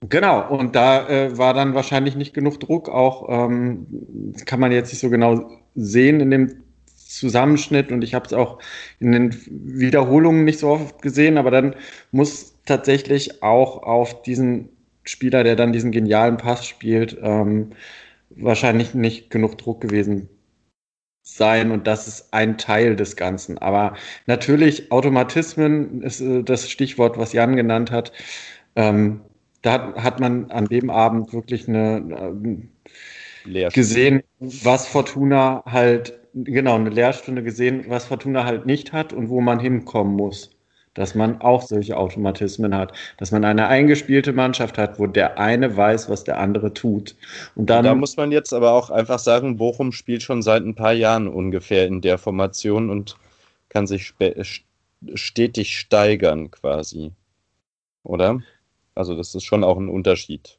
[0.09, 3.85] Genau, und da äh, war dann wahrscheinlich nicht genug Druck, auch ähm,
[4.45, 6.63] kann man jetzt nicht so genau sehen in dem
[6.95, 8.59] Zusammenschnitt und ich habe es auch
[8.99, 11.75] in den Wiederholungen nicht so oft gesehen, aber dann
[12.11, 14.69] muss tatsächlich auch auf diesen
[15.03, 17.71] Spieler, der dann diesen genialen Pass spielt, ähm,
[18.31, 20.29] wahrscheinlich nicht genug Druck gewesen
[21.23, 23.57] sein und das ist ein Teil des Ganzen.
[23.57, 28.11] Aber natürlich, Automatismen ist äh, das Stichwort, was Jan genannt hat.
[28.75, 29.21] Ähm,
[29.61, 32.33] da hat, hat, man an dem Abend wirklich eine,
[33.45, 39.29] äh, gesehen, was Fortuna halt genau, eine Lehrstunde gesehen, was Fortuna halt nicht hat und
[39.29, 40.51] wo man hinkommen muss.
[40.93, 42.93] Dass man auch solche Automatismen hat.
[43.17, 47.15] Dass man eine eingespielte Mannschaft hat, wo der eine weiß, was der andere tut.
[47.55, 47.85] Und dann.
[47.85, 51.27] Da muss man jetzt aber auch einfach sagen, Bochum spielt schon seit ein paar Jahren
[51.27, 53.17] ungefähr in der Formation und
[53.69, 54.13] kann sich
[55.13, 57.11] stetig steigern quasi.
[58.03, 58.41] Oder?
[58.95, 60.57] Also, das ist schon auch ein Unterschied.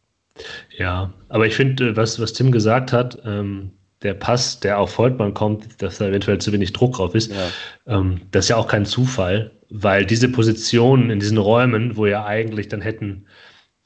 [0.77, 5.35] Ja, aber ich finde, was, was Tim gesagt hat, ähm, der Pass, der auf Voltmann
[5.35, 7.49] kommt, dass da eventuell zu wenig Druck drauf ist, ja.
[7.87, 12.27] ähm, das ist ja auch kein Zufall, weil diese Positionen in diesen Räumen, wo ja
[12.27, 13.25] eigentlich dann hätten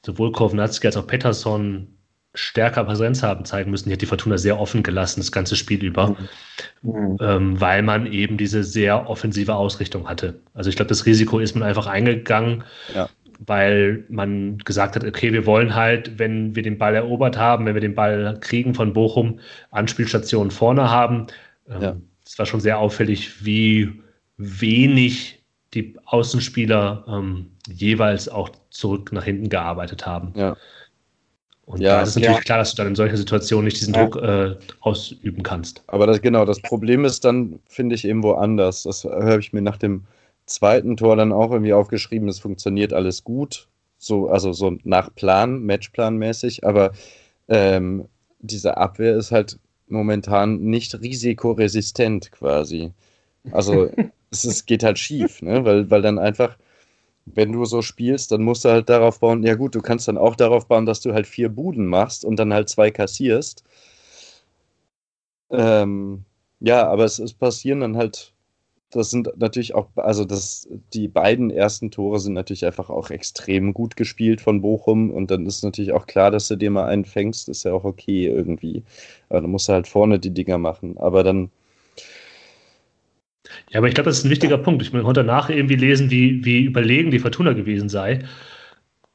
[0.05, 1.87] sowohl Kovnatski als auch Pettersson
[2.33, 5.83] stärker Präsenz haben zeigen müssen, die hat die Fortuna sehr offen gelassen, das ganze Spiel
[5.83, 6.15] über,
[6.81, 7.17] mhm.
[7.21, 10.39] ähm, weil man eben diese sehr offensive Ausrichtung hatte.
[10.53, 13.09] Also ich glaube, das Risiko ist man einfach eingegangen, ja
[13.45, 17.75] weil man gesagt hat, okay, wir wollen halt, wenn wir den Ball erobert haben, wenn
[17.75, 21.27] wir den Ball kriegen von Bochum, Anspielstationen vorne haben.
[21.69, 21.95] Ähm, ja.
[22.25, 24.01] Es war schon sehr auffällig, wie
[24.37, 25.36] wenig
[25.73, 30.33] die Außenspieler ähm, jeweils auch zurück nach hinten gearbeitet haben.
[30.35, 30.55] Ja.
[31.65, 32.43] Und Ja, da ist natürlich ja.
[32.43, 33.93] klar, dass du dann in solcher Situation nicht diesen.
[33.93, 35.83] Druck äh, ausüben kannst.
[35.87, 38.83] Aber das, genau, das Problem ist dann, finde ich, eben woanders.
[38.83, 40.05] Das habe ich mir nach dem
[40.45, 42.29] zweiten Tor dann auch irgendwie aufgeschrieben.
[42.29, 43.67] Es funktioniert alles gut.
[43.97, 46.93] So, also so nach Plan, Matchplanmäßig, aber
[47.49, 48.07] ähm,
[48.39, 52.93] diese Abwehr ist halt momentan nicht risikoresistent quasi.
[53.51, 53.89] Also
[54.31, 55.65] es ist, geht halt schief, ne?
[55.65, 56.57] weil, weil dann einfach,
[57.25, 60.17] wenn du so spielst, dann musst du halt darauf bauen, ja gut, du kannst dann
[60.17, 63.63] auch darauf bauen, dass du halt vier Buden machst und dann halt zwei kassierst.
[65.49, 66.25] Ähm,
[66.59, 68.33] ja, aber es, es passieren dann halt,
[68.89, 73.73] das sind natürlich auch, also das, die beiden ersten Tore sind natürlich einfach auch extrem
[73.73, 77.05] gut gespielt von Bochum und dann ist natürlich auch klar, dass du dir mal einen
[77.05, 78.83] fängst, ist ja auch okay irgendwie.
[79.29, 80.97] Aber dann musst du halt vorne die Dinger machen.
[80.97, 81.51] Aber dann,
[83.69, 84.81] Ja, aber ich glaube, das ist ein wichtiger Punkt.
[84.81, 88.19] Ich konnte danach irgendwie lesen, wie, wie überlegen die Fortuna gewesen sei.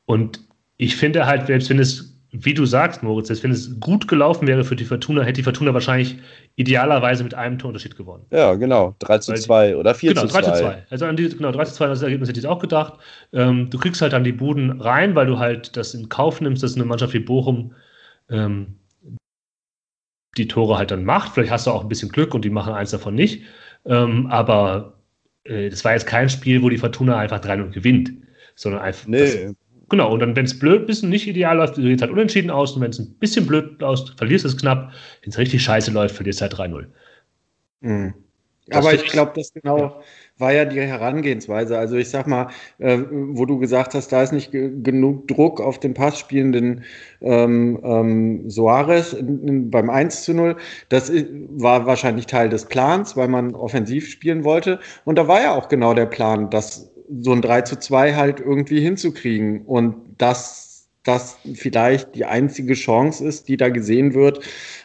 [0.07, 0.41] Und
[0.77, 4.49] ich finde halt, selbst wenn es, wie du sagst, Moritz, selbst wenn es gut gelaufen
[4.49, 6.17] wäre für die Fortuna, hätte die Fortuna wahrscheinlich
[6.57, 8.25] idealerweise mit einem Torunterschied gewonnen.
[8.31, 10.51] ja, genau, 3 zu Weil die- 2 oder 4 genau, zu 3 2.
[10.53, 10.87] zu 2.
[10.91, 12.95] Also an die, genau, 3 zu 2, das Ergebnis hätte ich auch gedacht.
[13.33, 16.63] Ähm, du kriegst halt dann die Buden rein, weil du halt das in Kauf nimmst,
[16.63, 17.75] dass eine Mannschaft wie Bochum
[18.31, 18.79] ähm,
[20.39, 21.33] die Tore halt dann macht.
[21.35, 23.43] Vielleicht hast du auch ein bisschen Glück und die machen eins davon nicht.
[23.85, 24.95] Ähm, aber
[25.45, 28.13] äh, das war jetzt kein Spiel, wo die Fortuna einfach 3-0 gewinnt,
[28.55, 29.07] sondern einfach.
[29.11, 29.53] Das, Nee,
[29.89, 32.73] genau, und dann, wenn es blöd ist und nicht ideal läuft, du halt unentschieden aus.
[32.73, 34.93] Und wenn es ein bisschen blöd läuft, verlierst du es knapp.
[35.23, 36.87] Wenn es richtig scheiße läuft, verlierst du halt 3-0.
[37.81, 38.15] Mhm.
[38.69, 40.03] Das Aber ich ich- glaube, das genau
[40.43, 41.79] war ja die Herangehensweise.
[41.79, 45.61] Also ich sag mal, äh, wo du gesagt hast, da ist nicht ge genug Druck
[45.61, 46.85] auf den passspielenden
[47.23, 50.57] ähm, ähm, Soares beim 1 zu 0.
[50.91, 51.11] Das
[51.51, 54.81] war wahrscheinlich Teil des Plans, weil man offensiv spielen wollte.
[55.07, 58.41] Und da war ja auch genau der Plan, das so ein 3 zu 2 halt
[58.41, 59.63] irgendwie hinzukriegen.
[59.63, 60.72] Und dass
[61.05, 64.41] das vielleicht die einzige Chance ist, die da gesehen wird,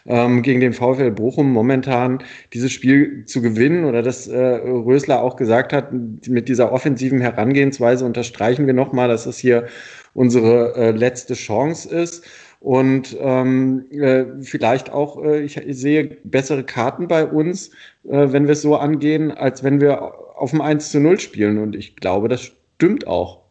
[0.06, 5.36] ähm, gegen den VfL Bochum momentan dieses Spiel zu gewinnen oder dass äh, Rösler auch
[5.36, 5.92] gesagt hat,
[6.28, 9.68] mit dieser offensiven Herangehensweise unterstreichen wir nochmal, dass das hier
[10.14, 12.26] unsere äh, letzte Chance ist.
[12.60, 17.70] Und ähm, äh, vielleicht auch, äh, ich sehe bessere Karten bei uns,
[18.04, 21.60] äh, wenn wir es so angehen, als wenn wir auf dem 1 zu 0 spielen.
[21.60, 23.47] Und ich glaube, das stimmt auch.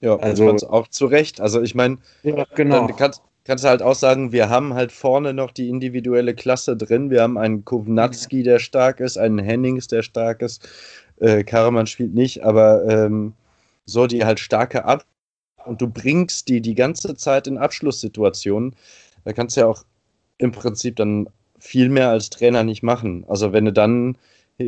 [0.00, 1.40] Ja, Also- auch zu Recht.
[1.40, 5.32] Also ich meine, Ja, Dann kannst, kannst du halt auch sagen, wir haben halt vorne
[5.34, 7.10] noch die individuelle Klasse drin.
[7.10, 10.68] Wir haben einen Kovnatski, der stark ist, einen Hennings, der stark ist.
[11.20, 13.34] Äh, Karaman spielt nicht, aber ähm,
[13.84, 15.04] so die halt starke ab.
[15.66, 18.74] Und du bringst die die ganze Zeit in Abschlusssituationen.
[19.24, 19.84] Da kannst du ja auch
[20.38, 23.24] im Prinzip dann viel mehr als Trainer nicht machen.
[23.28, 24.16] Also wenn du dann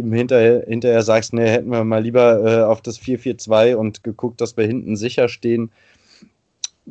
[0.01, 4.57] hinterher, hinterher sagst, nee, hätten wir mal lieber äh, auf das 4-4-2 und geguckt, dass
[4.57, 5.71] wir hinten sicher stehen,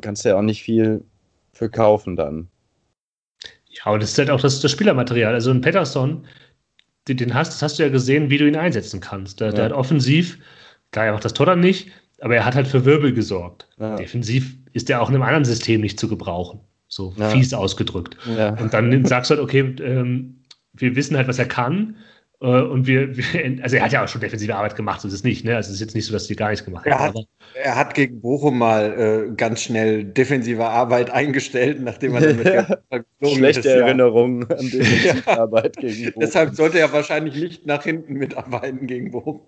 [0.00, 1.04] kannst du ja auch nicht viel
[1.52, 2.48] für kaufen dann.
[3.68, 5.34] Ja, und das ist halt auch das, das Spielermaterial.
[5.34, 6.26] Also ein Pettersson,
[7.08, 9.40] den, den hast, das hast du ja gesehen, wie du ihn einsetzen kannst.
[9.40, 9.64] Der, der Ja.
[9.66, 10.38] hat offensiv,
[10.92, 13.68] klar, er macht das Tor dann nicht, aber er hat halt für Wirbel gesorgt.
[13.78, 13.96] Ja.
[13.96, 16.60] Defensiv ist er auch in einem anderen System nicht zu gebrauchen.
[16.88, 17.30] So Ja.
[17.30, 18.16] fies ausgedrückt.
[18.60, 20.36] Und dann sagst du halt, okay, ähm,
[20.74, 21.96] wir wissen halt, was er kann.
[22.42, 23.24] Äh, Und wir, wir,
[23.62, 25.56] also er hat ja auch schon defensive Arbeit gemacht, so ist es nicht, ne?
[25.56, 27.18] Also es ist jetzt nicht so, dass die gar nichts gemacht Er haben.
[27.20, 32.36] hat- Er hat gegen Bochum mal äh, ganz schnell defensive Arbeit eingestellt, nachdem er dann
[32.36, 32.66] mit Ja.
[33.34, 33.86] Schlechte ist, ja.
[33.86, 34.82] Erinnerungen an die
[35.26, 36.20] Arbeit gegen Bochum.
[36.20, 39.40] Deshalb sollte er wahrscheinlich nicht nach hinten mitarbeiten gegen Bochum.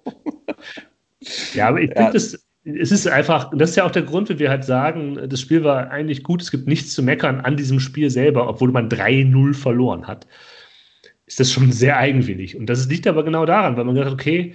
[1.54, 1.96] Ja, aber ich Ja.
[1.96, 5.18] finde, das, es ist einfach, das ist ja auch der Grund, wie wir halt sagen,
[5.28, 8.72] das Spiel war eigentlich gut, es gibt nichts zu meckern an diesem Spiel selber, obwohl
[8.72, 10.26] man 3-0 verloren hat.
[11.26, 12.56] Ist das schon sehr eigenwillig.
[12.56, 14.54] Und das liegt aber genau daran, weil man gesagt hat, okay,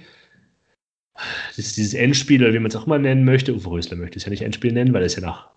[1.48, 3.54] das ist dieses Endspiel, oder wie man es auch mal nennen möchte.
[3.54, 5.50] Uwe Rösler möchte es ja nicht Endspiel nennen, weil es ja noch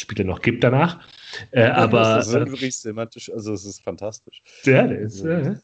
[0.00, 1.00] Spiele noch gibt danach.
[1.50, 4.42] Äh, aber das ist äh, wirklich semantisch, also es ist fantastisch.
[4.64, 5.56] ja, der ist, äh,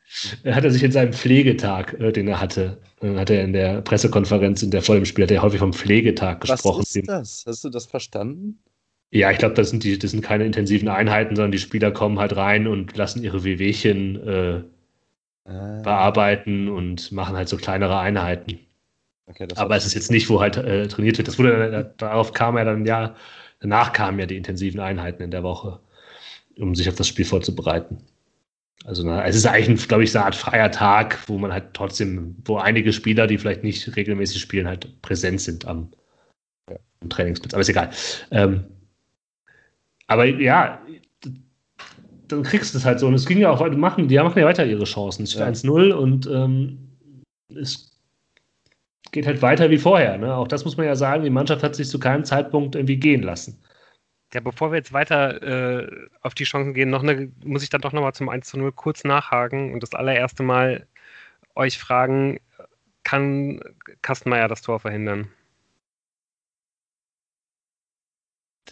[0.47, 3.81] hat er sich in seinem Pflegetag, äh, den er hatte, äh, hat er in der
[3.83, 6.81] Pressekonferenz, in der vor dem Spiel, hat er häufig vom Pflegetag gesprochen.
[6.81, 7.45] Was ist das?
[7.47, 8.59] Hast du das verstanden?
[9.11, 12.19] Ja, ich glaube, das sind die, das sind keine intensiven Einheiten, sondern die Spieler kommen
[12.19, 14.63] halt rein und lassen ihre Wehwehchen äh,
[15.47, 18.59] Ah, bearbeiten und machen halt so kleinere Einheiten.
[19.27, 21.29] okay, Aber es ist jetzt nicht, wo halt äh, trainiert wird.
[21.29, 23.15] Das wurde, dann- darauf kam er dann ja,
[23.61, 25.81] danach kamen ja die intensiven Einheiten in der Woche,
[26.59, 27.99] um sich auf das Spiel vorzubereiten.
[28.85, 31.75] Also na, es ist eigentlich, glaube ich, so eine Art freier Tag, wo man halt
[31.75, 35.93] trotzdem, wo einige Spieler, die vielleicht nicht regelmäßig spielen, halt präsent sind am,
[36.71, 36.77] Ja.
[37.03, 37.55] am Trainingsplatz.
[37.55, 37.91] Aber ist egal.
[38.31, 38.65] Ähm,
[40.07, 40.84] aber ja,
[42.35, 43.07] dann kriegst du es halt so.
[43.07, 45.25] Und es ging ja auch weiter, machen, die machen ja weiter ihre Chancen.
[45.25, 45.49] Es steht Ja.
[45.49, 46.91] 1-0 und ähm,
[47.55, 48.01] es
[49.13, 50.19] geht halt weiter wie vorher.
[50.19, 50.35] Ne?
[50.35, 53.23] Auch das muss man ja sagen, die Mannschaft hat sich zu keinem Zeitpunkt irgendwie gehen
[53.23, 53.63] lassen.
[54.33, 57.81] Ja, bevor wir jetzt weiter äh, auf die Chancen gehen, noch eine, muss ich dann
[57.81, 60.89] doch nochmal zum 1 zu 0 kurz nachhaken und das allererste Mal
[61.55, 62.41] euch fragen,
[63.05, 63.61] kann
[64.03, 65.29] Kastenmeier das Tor verhindern?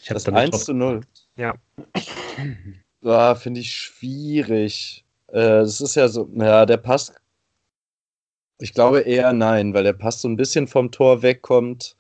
[0.01, 1.03] Ich das 1 zu 0.
[1.37, 1.55] Ja.
[3.03, 5.05] Ja, finde ich schwierig.
[5.29, 7.13] Äh, das ist ja so, naja, der Pass.
[8.59, 11.97] Ich glaube eher nein, weil der Pass so ein bisschen vom Tor wegkommt.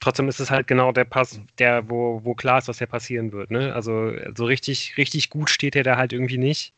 [0.00, 3.32] Trotzdem ist es halt genau der Pass, der, wo, wo klar ist, was hier passieren
[3.32, 3.50] wird.
[3.50, 3.74] Ne?
[3.74, 6.72] Also so richtig, richtig gut steht er da halt irgendwie nicht.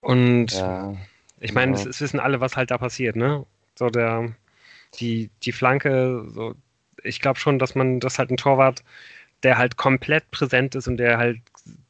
[0.00, 0.94] Und ja,
[1.38, 1.78] ich meine, ja.
[1.78, 3.46] es, es, wissen alle, was halt da passiert, ne?
[3.78, 4.34] So der,
[4.98, 6.54] die, die Flanke, so,
[7.02, 8.82] ich glaube schon, dass man, das halt ein Torwart,
[9.42, 11.38] der halt komplett präsent ist und der halt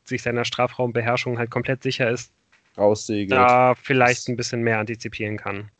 [0.04, 2.32] sich seiner Strafraumbeherrschung halt komplett sicher ist,
[2.76, 3.32] raussegelt.
[3.32, 5.70] da vielleicht ein bisschen mehr antizipieren kann.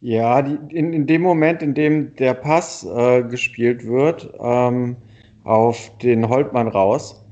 [0.00, 4.96] Ja, die, in, in dem Moment, in dem der Pass äh, gespielt wird, ähm,
[5.44, 7.24] auf den Holtmann raus,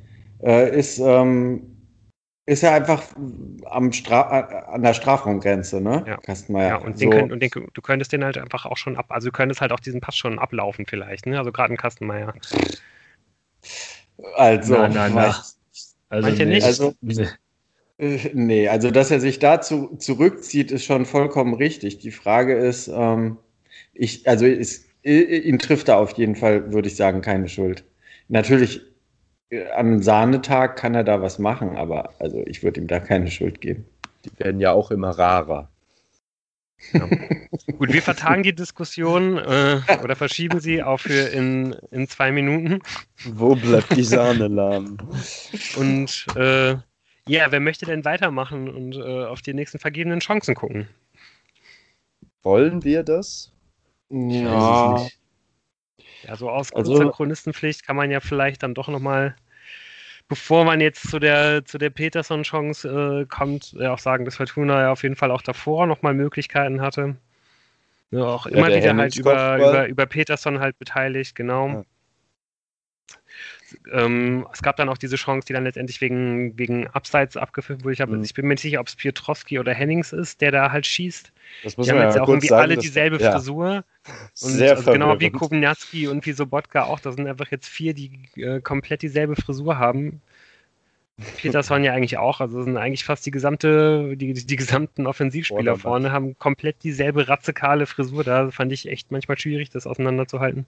[0.42, 1.73] äh, ist, ähm,
[2.46, 3.02] ist er einfach
[3.64, 6.04] am Stra an der Strafraumgrenze, ne?
[6.06, 6.16] Ja.
[6.18, 6.68] Kastenmeier.
[6.68, 7.18] Ja, und, den so.
[7.18, 9.72] könnt, und den, du könntest den halt einfach auch schon ab, also du könntest halt
[9.72, 11.38] auch diesen Pass schon ablaufen vielleicht, ne?
[11.38, 12.34] Also gerade in Kastenmeier.
[14.36, 15.36] Also, na, na, na.
[16.10, 16.64] Also, Manche nee, nicht.
[16.64, 16.94] Also,
[17.98, 21.98] äh, nee, also dass er sich dazu zurückzieht, ist schon vollkommen richtig.
[21.98, 23.38] Die Frage ist, ähm,
[23.94, 27.84] ich, also ist, ihn trifft da auf jeden Fall, würde ich sagen, keine Schuld.
[28.28, 28.93] Natürlich, äh,
[29.74, 33.60] am Sahnetag kann er da was machen, aber also ich würde ihm da keine Schuld
[33.60, 33.84] geben.
[34.24, 35.70] Die werden ja auch immer rarer.
[36.92, 37.06] Ja.
[37.78, 42.80] Gut, wir vertagen die Diskussion äh, oder verschieben sie auf für in, in zwei Minuten.
[43.24, 44.98] Wo bleibt die Sahne lahm?
[45.76, 46.76] Und äh,
[47.26, 50.88] ja, wer möchte denn weitermachen und äh, auf die nächsten vergebenen Chancen gucken?
[52.42, 53.52] Wollen wir das?
[54.10, 55.06] Ja.
[56.26, 59.36] Ja, so aus also, Chronistenpflicht kann man ja vielleicht dann doch nochmal,
[60.28, 64.82] bevor man jetzt zu der, zu der Peterson-Chance äh, kommt, ja auch sagen, dass Fortuna
[64.82, 67.16] ja auf jeden Fall auch davor nochmal Möglichkeiten hatte.
[68.10, 71.68] Ja, auch immer ja, wieder halt über, über, über Peterson halt beteiligt, genau.
[71.68, 71.84] Ja.
[73.92, 77.94] Ähm, es gab dann auch diese Chance, die dann letztendlich wegen, wegen Abseits abgeführt wurde.
[77.94, 78.22] Ich, hab, mhm.
[78.22, 81.32] ich bin mir nicht sicher, ob es Piotrowski oder Hennings ist, der da halt schießt.
[81.62, 83.32] Das die haben jetzt ja auch irgendwie sagen, alle dieselbe ja.
[83.32, 83.84] Frisur.
[84.42, 87.00] Und Sehr also genau wie Kobniatski und wie Sobotka auch.
[87.00, 90.20] Das sind einfach jetzt vier, die äh, komplett dieselbe Frisur haben.
[91.36, 96.10] Peterson ja eigentlich auch, also sind eigentlich fast die gesamte, die, die gesamten Offensivspieler vorne
[96.10, 98.24] haben komplett dieselbe ratzekale Frisur.
[98.24, 100.66] Da fand ich echt manchmal schwierig, das auseinanderzuhalten.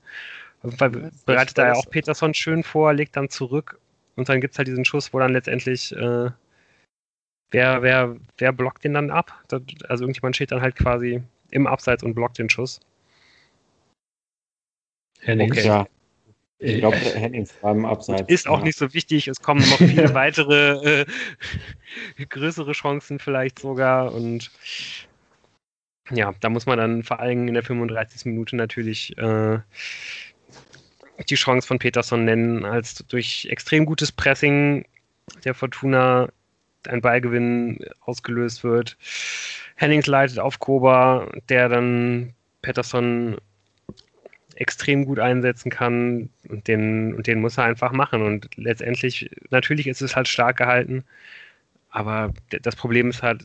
[0.62, 3.81] Weil bereitet da ja auch Peterson schön vor, legt dann zurück
[4.15, 6.31] und dann gibt es halt diesen Schuss, wo dann letztendlich äh,
[7.57, 9.33] wer, wer, wer blockt den dann ab?
[9.51, 12.81] also irgendjemand steht dann halt quasi im Abseits und blockt den Schuss.
[15.21, 15.57] Hennings.
[15.57, 15.66] Okay.
[15.66, 15.87] Ja.
[16.59, 18.29] Ich glaube, Hennings war im Abseits.
[18.29, 18.64] Ist auch ja.
[18.64, 19.29] nicht so wichtig.
[19.29, 21.07] Es kommen noch viele weitere äh,
[22.29, 24.51] größere Chancen vielleicht sogar und
[26.11, 28.27] ja, da muss man dann vor allem in der 35.
[28.27, 29.59] Minute natürlich äh,
[31.29, 34.85] die Chance von Peterson nennen, als durch extrem gutes Pressing
[35.45, 36.29] der Fortuna
[36.88, 38.96] ein Ballgewinn ausgelöst wird.
[39.77, 43.37] Hennings leitet auf Koba, der dann Peterson
[44.57, 48.22] extrem gut einsetzen kann und den, und den muss er einfach machen.
[48.22, 51.05] Und letztendlich, natürlich ist es halt stark gehalten,
[51.90, 53.44] aber das Problem ist halt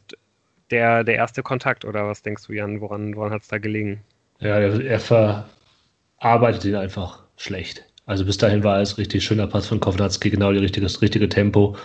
[0.71, 4.01] der, der erste Kontakt, oder was denkst du, Jan, woran, woran hat es da gelegen?
[4.39, 7.85] Ja, er, er verarbeitet ihn einfach schlecht.
[8.05, 11.77] Also bis dahin war es richtig schöner Pass von Kovnatski, genau das richtige Tempo.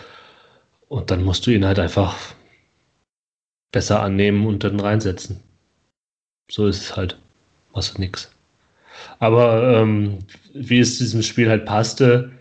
[0.89, 2.17] Und dann musst du ihn halt einfach
[3.73, 5.43] besser annehmen und dann reinsetzen.
[6.51, 7.19] So ist es halt.
[7.75, 8.31] Machst du nix.
[9.19, 10.21] Aber ähm,
[10.55, 12.33] wie es diesem Spiel halt passte,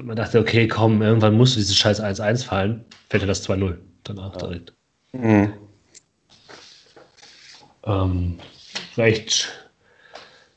[0.00, 3.76] man dachte, okay, komm, irgendwann musst du dieses scheiß 1-1 fallen, fällt ja das 2-0
[4.04, 4.38] danach ja.
[4.38, 4.72] direkt.
[5.12, 5.52] Mhm.
[7.84, 8.38] Ähm,
[8.96, 9.48] recht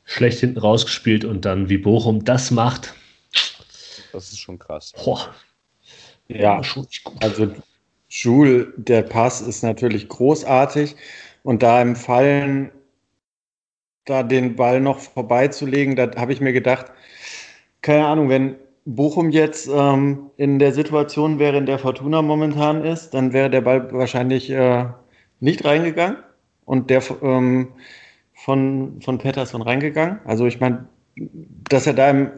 [0.04, 2.94] schlecht hinten rausgespielt und dann wie Bochum das macht.
[4.12, 4.92] Das ist schon krass.
[5.04, 5.32] Boah.
[6.32, 6.62] Ja,
[7.20, 7.50] also
[8.08, 10.94] Schul, der Pass ist natürlich großartig.
[11.42, 12.70] Und da im Fallen
[14.04, 16.86] da den Ball noch vorbeizulegen, da habe ich mir gedacht,
[17.82, 23.10] keine Ahnung, wenn Bochum jetzt ähm, in der Situation wäre, in der Fortuna momentan ist,
[23.10, 24.86] dann wäre der Ball wahrscheinlich äh,
[25.40, 26.18] nicht reingegangen.
[26.64, 27.68] Und der ähm,
[28.34, 30.20] von, von Pettersson reingegangen.
[30.24, 30.88] Also ich meine,
[31.68, 32.30] dass er da im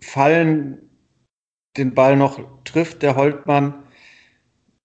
[0.00, 0.85] Fallen
[1.76, 3.74] den Ball noch trifft, der Holtmann.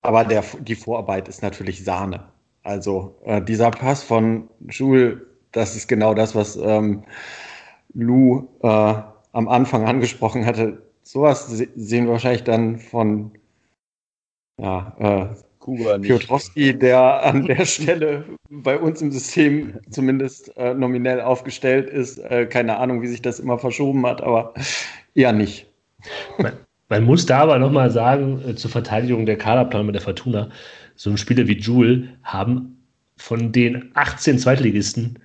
[0.02, 2.24] Aber der, die Vorarbeit ist natürlich Sahne.
[2.64, 5.18] Also äh, dieser Pass von Jules,
[5.52, 7.04] das ist genau das, was ähm,
[7.94, 10.82] Lou äh, am Anfang angesprochen hatte.
[11.04, 13.32] Sowas se sehen wir wahrscheinlich dann von
[14.60, 21.22] ja, äh, Kuba Piotrowski, der an der Stelle bei uns im System zumindest äh, nominell
[21.22, 22.18] aufgestellt ist.
[22.18, 24.54] Äh, keine Ahnung, wie sich das immer verschoben hat, aber
[25.14, 25.68] eher nicht.
[26.38, 26.54] Man,
[26.92, 30.50] man muss da aber nochmal sagen, äh, zur Verteidigung der Kaderplan mit der Fortuna,
[30.96, 32.84] so ein Spieler wie Jule haben
[33.16, 35.18] von den 18 Zweitligisten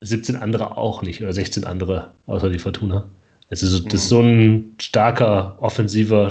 [0.00, 3.08] 17 andere auch nicht oder 16 andere außer die Fortuna.
[3.48, 6.28] Das ist, das ist so ein starker offensiver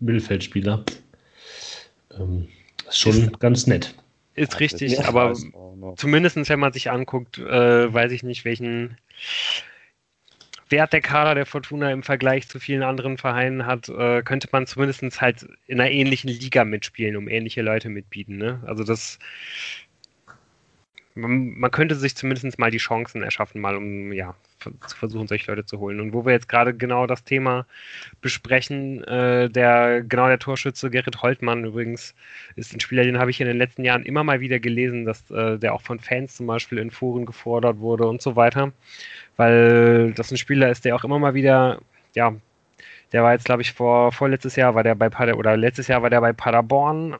[0.00, 0.84] Mittelfeldspieler.
[2.18, 2.48] Ähm,
[2.86, 3.94] ist schon ist, ganz nett.
[4.34, 5.32] Ist richtig, ja, aber
[5.96, 8.98] zumindest wenn man sich anguckt, äh, weiß ich nicht, welchen
[10.70, 14.66] Wert der Kader der Fortuna im Vergleich zu vielen anderen Vereinen hat, äh, könnte man
[14.66, 18.36] zumindest halt in einer ähnlichen Liga mitspielen, um ähnliche Leute mitbieten.
[18.38, 18.60] Ne?
[18.66, 19.18] Also das
[21.14, 24.34] man, man, könnte sich zumindest mal die Chancen erschaffen, mal um ja
[24.86, 26.00] zu versuchen, solche Leute zu holen.
[26.00, 27.66] Und wo wir jetzt gerade genau das Thema
[28.20, 32.14] besprechen, äh, der genau der Torschütze Gerrit Holtmann übrigens
[32.56, 35.30] ist ein Spieler, den habe ich in den letzten Jahren immer mal wieder gelesen, dass
[35.30, 38.72] äh, der auch von Fans zum Beispiel in Foren gefordert wurde und so weiter,
[39.36, 41.80] weil das ein Spieler ist, der auch immer mal wieder
[42.14, 42.34] ja
[43.12, 46.02] der war jetzt, glaube ich, vor vorletztes Jahr war der bei Pader oder letztes Jahr
[46.02, 47.16] war der bei Paderborn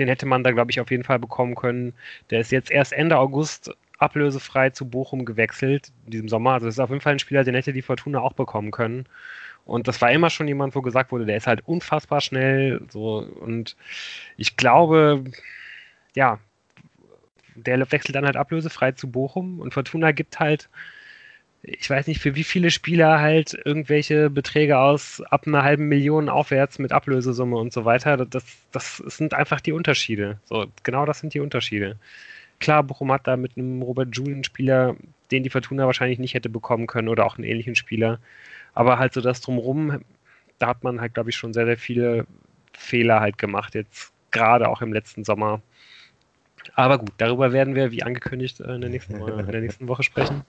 [0.00, 1.92] den hätte man da, glaube ich, auf jeden Fall bekommen können.
[2.30, 6.52] Der ist jetzt erst Ende August ablösefrei zu Bochum gewechselt in diesem Sommer.
[6.52, 9.04] Also das ist auf jeden Fall ein Spieler, den hätte die Fortuna auch bekommen können.
[9.66, 12.80] Und das war immer schon jemand, wo gesagt wurde, der ist halt unfassbar schnell.
[12.88, 13.76] So, und
[14.38, 15.24] ich glaube,
[16.16, 16.38] ja,
[17.54, 20.70] der wechselt dann halt ablösefrei zu Bochum und Fortuna gibt halt
[21.62, 26.28] ich weiß nicht, für wie viele Spieler halt irgendwelche Beträge aus ab einer halben Million
[26.28, 28.16] aufwärts mit Ablösesumme und so weiter.
[28.24, 30.38] Das, das sind einfach die Unterschiede.
[30.44, 31.96] So, genau das sind die Unterschiede.
[32.60, 34.96] Klar, Bochum hat da mit einem Robert Julien Spieler,
[35.30, 38.20] den die Fortuna wahrscheinlich nicht hätte bekommen können oder auch einen ähnlichen Spieler.
[38.72, 40.02] Aber halt so das drumrum,
[40.58, 42.26] da hat man halt, glaube ich, schon sehr, sehr viele
[42.72, 45.60] Fehler halt gemacht, jetzt gerade auch im letzten Sommer.
[46.74, 50.42] Aber gut, darüber werden wir, wie angekündigt, in der nächsten, in der nächsten Woche sprechen.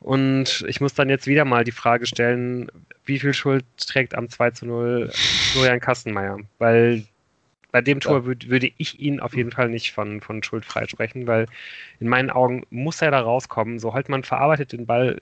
[0.00, 2.70] Und ich muss dann jetzt wieder mal die Frage stellen,
[3.04, 6.38] wie viel Schuld trägt am 2 zu 0 Florian Kastenmeier?
[6.58, 7.04] Weil
[7.72, 11.26] bei dem Tor würd, würde ich ihn auf jeden Fall nicht von, von Schuld freisprechen,
[11.26, 11.46] weil
[11.98, 13.78] in meinen Augen muss er da rauskommen.
[13.78, 15.20] So Holtmann verarbeitet den Ball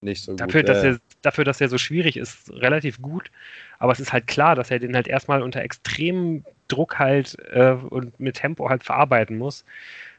[0.00, 0.68] nicht so dafür, gut.
[0.68, 0.90] Dass ja.
[0.92, 3.30] er, dafür, dass er so schwierig ist, relativ gut.
[3.78, 7.72] Aber es ist halt klar, dass er den halt erstmal unter extremem Druck halt äh,
[7.72, 9.64] und mit Tempo halt verarbeiten muss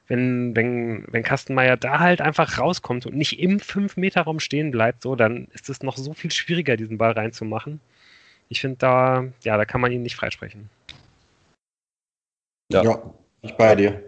[0.07, 5.15] wenn, wenn, wenn Kastenmeier da halt einfach rauskommt und nicht im 5-Meter-Raum stehen bleibt, so,
[5.15, 7.81] dann ist es noch so viel schwieriger, diesen Ball reinzumachen.
[8.49, 10.69] Ich finde, da, ja, da kann man ihn nicht freisprechen.
[12.71, 14.03] Ja, ja ich bei dir.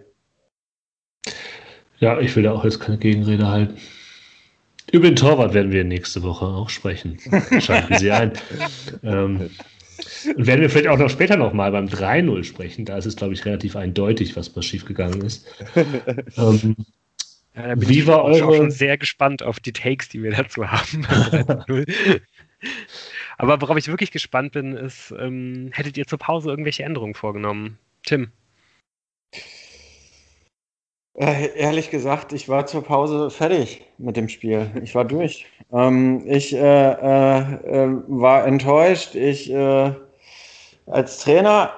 [1.98, 3.76] Ja, ich will da auch jetzt keine Gegenrede halten.
[4.90, 7.18] Über den Torwart werden wir nächste Woche auch sprechen.
[7.60, 8.32] Schalten Sie ein.
[9.02, 9.50] ähm,
[10.36, 12.84] und werden wir vielleicht auch noch später nochmal beim 3-0 sprechen.
[12.84, 15.46] Da ist es, glaube ich, relativ eindeutig, was was schiefgegangen ist.
[16.36, 16.76] ähm,
[17.54, 18.46] ja, da bin wie ich war eure...
[18.46, 21.06] auch schon sehr gespannt auf die Takes, die wir dazu haben.
[23.38, 27.78] Aber worauf ich wirklich gespannt bin, ist, ähm, hättet ihr zur Pause irgendwelche Änderungen vorgenommen?
[28.04, 28.30] Tim?
[31.20, 34.70] Äh, ehrlich gesagt, ich war zur Pause fertig mit dem Spiel.
[34.82, 35.44] Ich war durch.
[35.70, 37.38] Ähm, ich äh, äh,
[37.84, 39.14] äh war enttäuscht.
[39.14, 39.92] Ich äh,
[40.86, 41.72] als Trainer,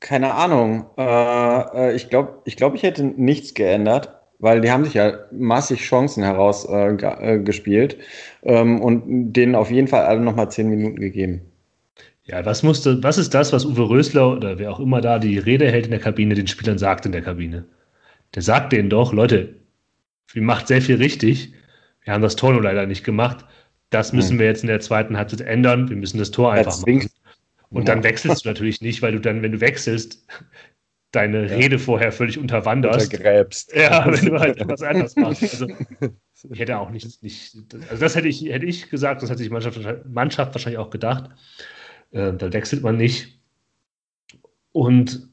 [0.00, 0.86] keine Ahnung.
[0.96, 5.82] Äh, ich glaube, ich, glaub, ich hätte nichts geändert, weil die haben sich ja massig
[5.82, 7.98] Chancen herausgespielt
[8.42, 11.51] ähm, und denen auf jeden Fall alle nochmal zehn Minuten gegeben.
[12.24, 15.38] Ja, was musste, was ist das, was Uwe Rösler oder wer auch immer da die
[15.38, 17.64] Rede hält in der Kabine, den Spielern sagt in der Kabine?
[18.34, 19.54] Der sagt denen doch, Leute,
[20.32, 21.52] wir macht sehr viel richtig.
[22.02, 23.44] Wir haben das Tor nur leider nicht gemacht.
[23.90, 24.38] Das müssen hm.
[24.38, 25.88] wir jetzt in der zweiten Halbzeit ändern.
[25.90, 27.10] Wir müssen das Tor einfach machen.
[27.70, 30.24] Und dann wechselst du natürlich nicht, weil du dann, wenn du wechselst,
[31.10, 31.56] deine ja.
[31.56, 33.12] Rede vorher völlig unterwanderst.
[33.12, 33.74] Untergräbst.
[33.74, 35.42] Ja, wenn du halt was anderes machst.
[35.42, 35.66] Also,
[36.50, 37.56] ich hätte auch nicht, nicht,
[37.88, 40.90] also das hätte ich, hätte ich gesagt, das hat sich die Mannschaft, Mannschaft wahrscheinlich auch
[40.90, 41.30] gedacht.
[42.12, 43.38] Äh, da wechselt man nicht.
[44.72, 45.28] Und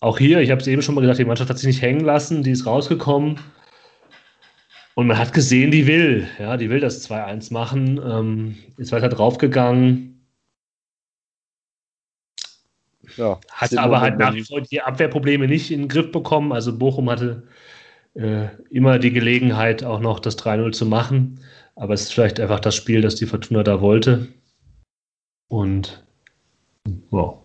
[0.00, 2.00] auch hier, ich habe es eben schon mal gesagt, die Mannschaft hat sich nicht hängen
[2.00, 3.38] lassen, die ist rausgekommen.
[4.94, 9.08] Und man hat gesehen, die will, ja, die will das 2-1 machen, ähm, ist weiter
[9.08, 10.26] draufgegangen.
[13.16, 16.52] Ja, hat aber halt nach wie vor die Abwehrprobleme nicht in den Griff bekommen.
[16.52, 17.42] Also Bochum hatte
[18.14, 21.40] äh, immer die Gelegenheit, auch noch das 3-0 zu machen.
[21.74, 24.28] Aber es ist vielleicht einfach das Spiel, das die Fortuna da wollte.
[25.50, 26.02] Und
[27.10, 27.42] wow.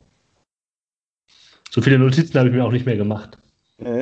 [1.72, 3.38] So viele Notizen habe ich mir auch nicht mehr gemacht.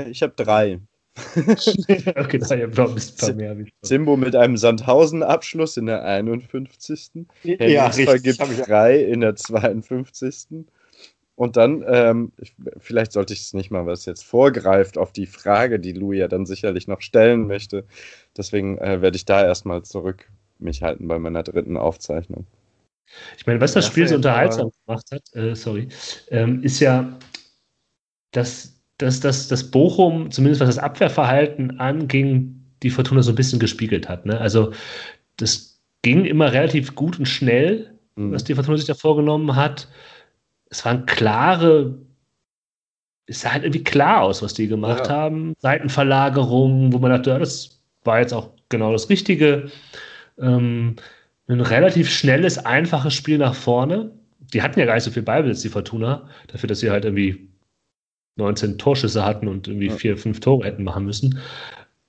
[0.10, 0.80] Ich habe drei.
[1.36, 3.56] okay, da habe ein paar mehr.
[3.82, 7.26] Simbo mit einem Sandhausen-Abschluss in der 51.
[7.44, 8.24] Ja, richtig.
[8.24, 10.66] gibt drei in der 52.
[11.36, 12.32] Und dann, ähm,
[12.78, 16.28] vielleicht sollte ich es nicht mal, was jetzt vorgreift auf die Frage, die Lou ja
[16.28, 17.86] dann sicherlich noch stellen möchte.
[18.38, 20.30] Deswegen äh, werde ich da erstmal zurück
[20.60, 22.46] mich halten bei meiner dritten Aufzeichnung.
[23.38, 25.88] Ich meine, was das Spiel so unterhaltsam gemacht hat, äh, sorry,
[26.30, 27.18] ähm, ist ja,
[28.32, 33.60] dass, dass, dass, dass Bochum, zumindest was das Abwehrverhalten anging, die Fortuna so ein bisschen
[33.60, 34.26] gespiegelt hat.
[34.26, 34.40] Ne?
[34.40, 34.74] Also
[35.38, 38.32] das ging immer relativ gut und schnell, mhm.
[38.32, 39.88] was die Fortuna sich da vorgenommen hat
[40.74, 42.00] es waren klare,
[43.28, 45.14] es sah halt irgendwie klar aus, was die gemacht ja.
[45.14, 45.54] haben.
[45.60, 49.72] Seitenverlagerungen, wo man dachte, ja, das war jetzt auch genau das Richtige.
[50.38, 50.96] Ähm,
[51.48, 54.12] ein relativ schnelles, einfaches Spiel nach vorne.
[54.54, 57.50] Die hatten ja gar nicht so viel Beibesitz, die Fortuna, dafür, dass sie halt irgendwie
[58.36, 59.96] 19 Torschüsse hatten und irgendwie ja.
[59.96, 61.40] vier, fünf Tore hätten machen müssen.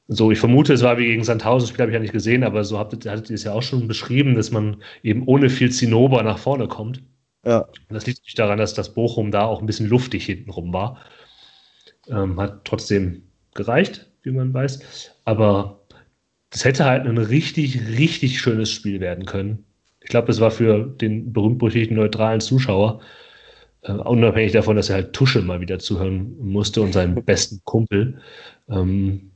[0.07, 2.45] So, ich vermute, es war wie gegen Sandhausen, das Spiel habe ich ja nicht gesehen,
[2.45, 5.71] aber so ihr, hattet ihr es ja auch schon beschrieben, dass man eben ohne viel
[5.73, 7.03] Zinnober nach vorne kommt.
[7.45, 7.67] Ja.
[7.89, 10.99] Das liegt nicht daran, dass das Bochum da auch ein bisschen luftig hintenrum war.
[12.09, 13.23] Ähm, hat trotzdem
[13.55, 15.11] gereicht, wie man weiß.
[15.25, 15.84] Aber
[16.55, 19.65] das hätte halt ein richtig, richtig schönes Spiel werden können.
[20.01, 23.01] Ich glaube, es war für den berühmt-berüchtigten neutralen Zuschauer,
[23.83, 28.21] äh, unabhängig davon, dass er halt Tusche mal wieder zuhören musste und seinen besten Kumpel,
[28.69, 29.33] ähm,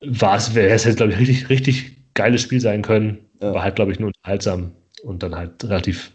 [0.00, 3.18] war es, wäre es jetzt, glaube ich, richtig, richtig geiles Spiel sein können.
[3.42, 3.52] Ja.
[3.52, 4.72] War halt, glaube ich, nur unterhaltsam
[5.02, 6.12] und dann halt relativ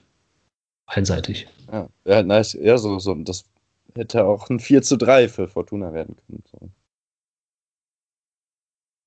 [0.88, 1.48] einseitig.
[1.72, 2.54] Ja, ja nice.
[2.54, 3.46] Ja, so, so, das
[3.94, 6.44] hätte auch ein 4 zu 3 für Fortuna werden können.
[6.52, 6.72] So.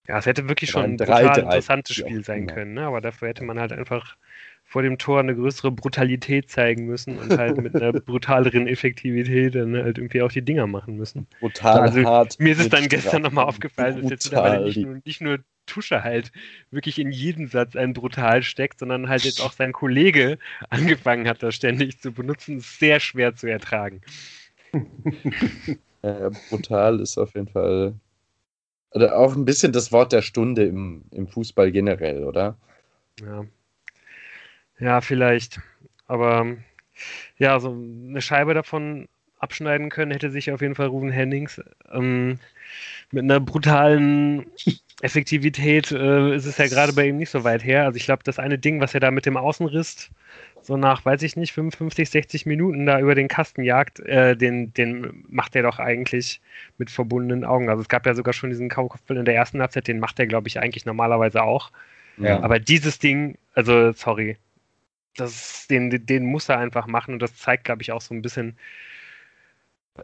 [0.09, 2.83] Ja, es hätte wirklich schon ein total interessantes Spiel sein können, ne?
[2.83, 4.17] aber dafür hätte man halt einfach
[4.65, 9.77] vor dem Tor eine größere Brutalität zeigen müssen und halt mit einer brutaleren Effektivität dann
[9.77, 11.27] halt irgendwie auch die Dinger machen müssen.
[11.41, 12.41] Brutal also, hart.
[12.41, 16.03] Mir ist es dann gestern nochmal aufgefallen, dass jetzt mittlerweile nicht nur, nicht nur Tusche
[16.03, 16.33] halt
[16.71, 20.39] wirklich in jedem Satz ein brutal steckt, sondern halt jetzt auch sein Kollege
[20.71, 24.01] angefangen hat, das ständig zu benutzen, ist sehr schwer zu ertragen.
[26.03, 27.95] Ja, brutal ist auf jeden Fall
[28.95, 32.57] oder auch ein bisschen das Wort der Stunde im, im Fußball generell, oder?
[33.21, 33.45] Ja.
[34.79, 35.61] Ja, vielleicht.
[36.07, 36.57] Aber
[37.39, 41.61] ja, so eine Scheibe davon abschneiden können hätte sich auf jeden Fall Ruben Hennings.
[41.91, 42.39] Ähm,
[43.11, 44.47] mit einer brutalen
[45.03, 47.85] Effektivität äh, ist es ja gerade bei ihm nicht so weit her.
[47.85, 50.11] Also ich glaube, das eine Ding, was er da mit dem Außenriss
[50.63, 54.73] so nach, weiß ich nicht, 55, 60 Minuten da über den Kasten jagt, äh, den,
[54.75, 56.41] den macht er doch eigentlich
[56.79, 57.69] mit verbundenen Augen.
[57.69, 60.27] Also es gab ja sogar schon diesen Kaukopfball in der ersten Halbzeit, den macht er,
[60.27, 61.71] glaube ich, eigentlich normalerweise auch.
[62.17, 62.41] Ja.
[62.41, 64.37] Aber dieses Ding, also sorry,
[65.17, 68.23] das, den, den muss er einfach machen und das zeigt, glaube ich, auch so ein
[68.23, 68.57] bisschen,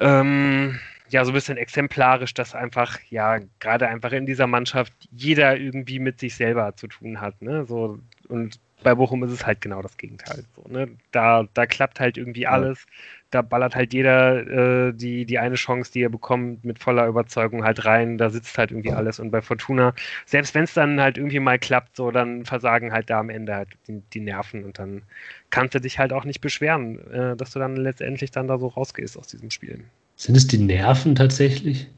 [0.01, 0.79] ähm,
[1.09, 5.99] ja, so ein bisschen exemplarisch, dass einfach, ja, gerade einfach in dieser Mannschaft jeder irgendwie
[5.99, 7.65] mit sich selber zu tun hat, ne?
[7.65, 7.99] So,
[8.29, 10.45] und bei Bochum ist es halt genau das Gegenteil.
[10.57, 10.89] So, ne?
[11.11, 12.87] da, da klappt halt irgendwie alles.
[13.31, 17.65] Da ballert halt jeder äh, die, die eine Chance, die er bekommt, mit voller Überzeugung
[17.65, 18.17] halt rein.
[18.17, 19.19] Da sitzt halt irgendwie alles.
[19.19, 23.11] Und bei Fortuna, selbst wenn es dann halt irgendwie mal klappt, so, dann versagen halt
[23.11, 24.65] da am Ende halt die, die Nerven.
[24.65, 25.03] Und dann
[25.51, 28.69] kannst du dich halt auch nicht beschweren, äh, dass du dann letztendlich dann da so
[28.69, 29.85] rausgehst aus diesem Spiel.
[30.17, 31.89] Sind es die Nerven tatsächlich?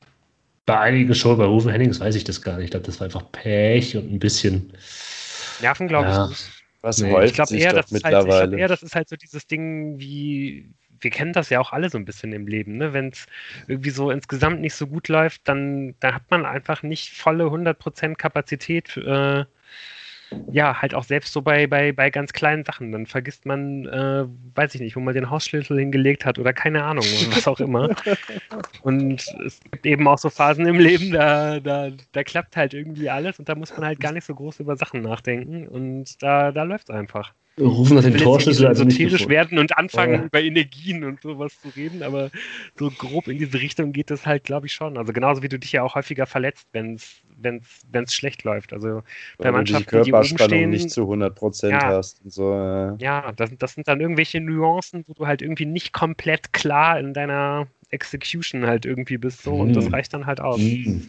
[0.66, 2.64] Bei einigen schon, bei Rufen Hennings weiß ich das gar nicht.
[2.66, 4.72] Ich glaube, das war einfach Pech und ein bisschen.
[5.60, 6.24] Nerven, glaube ja.
[6.24, 6.59] ich nicht.
[6.82, 9.98] Was nee, ich glaube eher, das halt, glaub eher, das ist halt so dieses Ding
[9.98, 10.70] wie,
[11.00, 12.92] wir kennen das ja auch alle so ein bisschen im Leben, ne?
[12.92, 13.26] Wenn es
[13.66, 18.14] irgendwie so insgesamt nicht so gut läuft, dann, dann hat man einfach nicht volle 100%
[18.14, 19.44] Kapazität äh,
[20.52, 22.92] ja, halt auch selbst so bei, bei, bei ganz kleinen Sachen.
[22.92, 26.84] Dann vergisst man, äh, weiß ich nicht, wo man den Hausschlüssel hingelegt hat oder keine
[26.84, 27.94] Ahnung, was auch immer.
[28.82, 33.10] und es gibt eben auch so Phasen im Leben, da, da, da klappt halt irgendwie
[33.10, 36.52] alles und da muss man halt gar nicht so groß über Sachen nachdenken und da,
[36.52, 37.32] da läuft es einfach.
[37.56, 40.24] Wir rufen das den Torschlüssel also esoterisch werden und anfangen ja.
[40.24, 42.30] über Energien und sowas zu reden, aber
[42.78, 44.96] so grob in diese Richtung geht das halt, glaube ich, schon.
[44.96, 47.62] Also genauso wie du dich ja auch häufiger verletzt, wenn es wenn
[47.92, 48.72] es schlecht läuft.
[48.72, 49.02] Also
[49.38, 52.20] bei Weil Mannschaften, die, die oben stehen, nicht zu 100 Prozent ja, hast.
[52.30, 52.96] So, äh.
[52.98, 57.14] Ja, das, das sind dann irgendwelche Nuancen, wo du halt irgendwie nicht komplett klar in
[57.14, 59.42] deiner Execution halt irgendwie bist.
[59.42, 59.60] So, mm.
[59.60, 59.94] Und das mhm.
[59.94, 60.60] reicht dann halt aus.
[60.60, 61.02] Mm.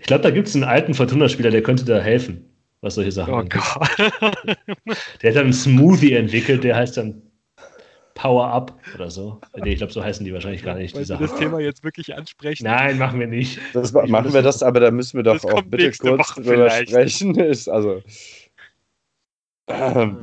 [0.00, 2.44] Ich glaube, da gibt es einen alten Fortuna-Spieler, der könnte da helfen,
[2.80, 3.88] was solche Sachen oh Gott.
[5.22, 7.22] Der hat dann einen Smoothie entwickelt, der heißt dann
[8.18, 9.40] Power Up oder so.
[9.56, 10.92] Nee, ich glaube, so heißen die wahrscheinlich gar nicht.
[10.92, 12.64] Wollen wir das Thema jetzt wirklich ansprechen?
[12.64, 13.60] Nein, machen wir nicht.
[13.72, 16.90] Das, machen wir das, aber da müssen wir doch auch bitte kurz Woche drüber vielleicht.
[16.90, 17.34] sprechen.
[17.38, 18.02] Ist, also,
[19.68, 20.18] ähm.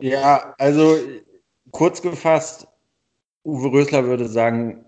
[0.00, 0.96] Ja, also
[1.72, 2.68] kurz gefasst,
[3.44, 4.84] Uwe Rösler würde sagen,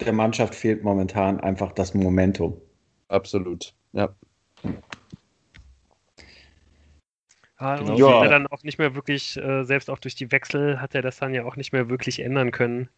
[0.00, 2.58] der Mannschaft fehlt momentan einfach das Momentum.
[3.08, 4.08] Absolut, ja.
[7.58, 8.22] Ah, und ja.
[8.22, 11.18] er dann auch nicht mehr wirklich, äh, selbst auch durch die Wechsel hat er das
[11.18, 12.88] dann ja auch nicht mehr wirklich ändern können.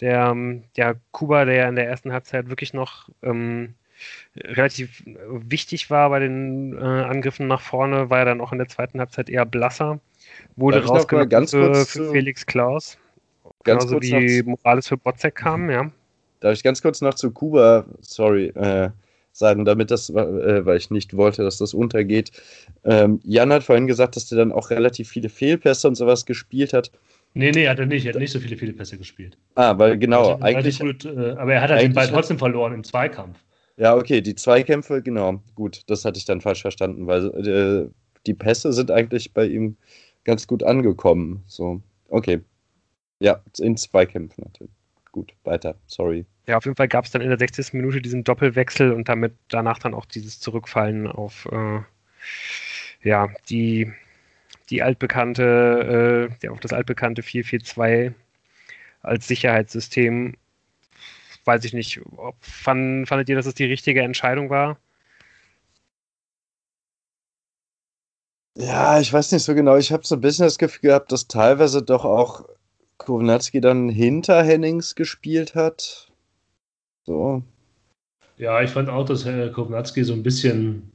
[0.00, 3.74] Der, ähm, der Kuba, der in der ersten Halbzeit wirklich noch ähm,
[4.36, 8.68] relativ wichtig war bei den äh, Angriffen nach vorne, war er dann auch in der
[8.68, 10.00] zweiten Halbzeit eher blasser.
[10.56, 12.96] Wurde rausgenommen für, für Felix Klaus.
[13.64, 15.90] Ganz Genauso kurz wie Morales für Botzek kam, ja.
[16.40, 18.90] Darf ich ganz kurz noch zu Kuba, sorry, äh,
[19.38, 22.32] sagen, damit das, äh, weil ich nicht wollte, dass das untergeht.
[22.84, 26.72] Ähm, Jan hat vorhin gesagt, dass der dann auch relativ viele Fehlpässe und sowas gespielt
[26.72, 26.90] hat.
[27.34, 28.04] Nee, nee, hat er nicht.
[28.06, 29.38] Er hat nicht so viele Fehlpässe gespielt.
[29.54, 30.80] Ah, weil genau, eigentlich.
[30.80, 33.38] Gut, äh, aber er hat halt den Ball trotzdem verloren im Zweikampf.
[33.76, 35.40] Ja, okay, die Zweikämpfe, genau.
[35.54, 37.88] Gut, das hatte ich dann falsch verstanden, weil äh,
[38.26, 39.76] die Pässe sind eigentlich bei ihm
[40.24, 41.44] ganz gut angekommen.
[41.46, 42.40] So, okay.
[43.20, 44.77] Ja, in Zweikämpfen natürlich.
[45.12, 46.26] Gut, weiter, sorry.
[46.46, 47.72] Ja, auf jeden Fall gab es dann in der 60.
[47.74, 51.80] Minute diesen Doppelwechsel und damit danach dann auch dieses Zurückfallen auf äh,
[53.02, 53.92] ja, die,
[54.70, 58.14] die altbekannte, äh, ja, auf das altbekannte 442
[59.02, 60.34] als Sicherheitssystem.
[61.44, 64.78] Weiß ich nicht, ob, fand, fandet ihr, dass es die richtige Entscheidung war?
[68.56, 69.76] Ja, ich weiß nicht so genau.
[69.76, 72.44] Ich habe so ein bisschen das Gefühl gehabt, dass teilweise doch auch
[72.98, 76.08] Kownatski dann hinter Hennings gespielt hat.
[77.04, 77.42] So.
[78.36, 80.92] Ja, ich fand auch, dass Herr Kownatski so ein bisschen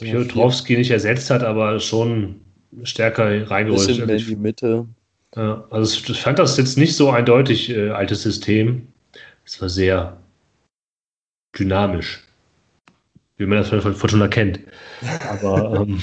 [0.00, 2.40] Piotrowski nicht ersetzt hat, aber schon
[2.84, 3.86] stärker reingeholt.
[3.86, 4.86] Bisschen mehr in die Mitte.
[5.34, 8.86] Ja, also ich fand das jetzt nicht so eindeutig äh, altes System.
[9.44, 10.16] Es war sehr
[11.58, 12.22] dynamisch,
[13.36, 14.60] wie man das von Fortuna kennt.
[15.28, 16.00] Aber ähm,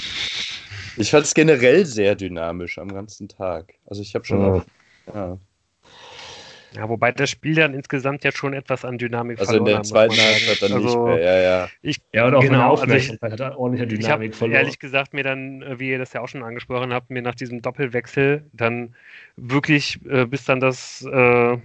[1.00, 3.74] ich fand es generell sehr dynamisch am ganzen Tag.
[3.86, 4.52] Also ich habe schon ja.
[4.52, 4.64] Auch,
[5.14, 5.38] ja.
[6.72, 9.78] Ja, wobei das Spiel dann insgesamt ja schon etwas an Dynamik also verloren hat.
[9.78, 11.68] Also in der zweiten Halbzeit dann also, nicht mehr, ja, ja.
[11.82, 14.56] Ich, ja, und auch genau, also ich, hat ordentliche Dynamik ich verloren.
[14.56, 17.34] ehrlich gesagt mir dann, äh, wie ihr das ja auch schon angesprochen habt, mir nach
[17.34, 18.94] diesem Doppelwechsel dann
[19.36, 21.58] wirklich, äh, bis dann das äh,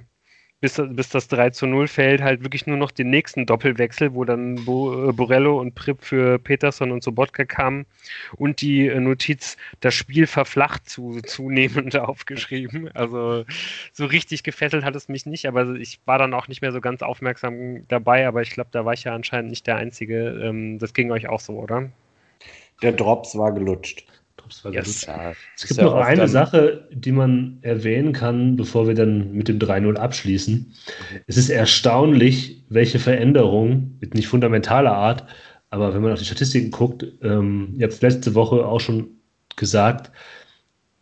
[0.62, 4.24] bis, bis das 3 zu 0 fällt, halt wirklich nur noch den nächsten Doppelwechsel, wo
[4.24, 4.62] dann äh,
[5.12, 7.86] Borello und Prip für Peterson und Sobotka kamen
[8.38, 12.89] und die äh, Notiz, das Spiel verflacht zu, zunehmend aufgeschrieben.
[12.93, 13.45] Also
[13.91, 16.82] so richtig gefesselt hat es mich nicht, aber ich war dann auch nicht mehr so
[16.82, 20.41] ganz aufmerksam dabei, aber ich glaube, da war ich ja anscheinend nicht der Einzige.
[20.41, 21.89] Ähm, das ging euch auch so, oder?
[22.82, 24.06] Der Drops war gelutscht.
[24.71, 25.07] Yes.
[25.55, 29.95] es gibt noch eine Sache, die man erwähnen kann, bevor wir dann mit dem 3-0
[29.95, 30.55] abschließen.
[30.55, 31.19] Mhm.
[31.27, 35.25] Es ist erstaunlich, welche Veränderungen, nicht fundamentaler Art,
[35.69, 39.07] aber wenn man auf die Statistiken guckt, ähm, ihr habt es letzte Woche auch schon
[39.55, 40.11] gesagt,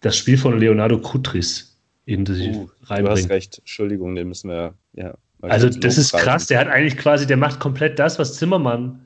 [0.02, 3.06] das Spiel von Leonardo Kutris in die uh, reinbringen.
[3.06, 5.16] Du hast recht, Entschuldigung, den müssen wir, ja.
[5.42, 9.03] Also das ist krass, der hat eigentlich quasi, der macht komplett das, was Zimmermann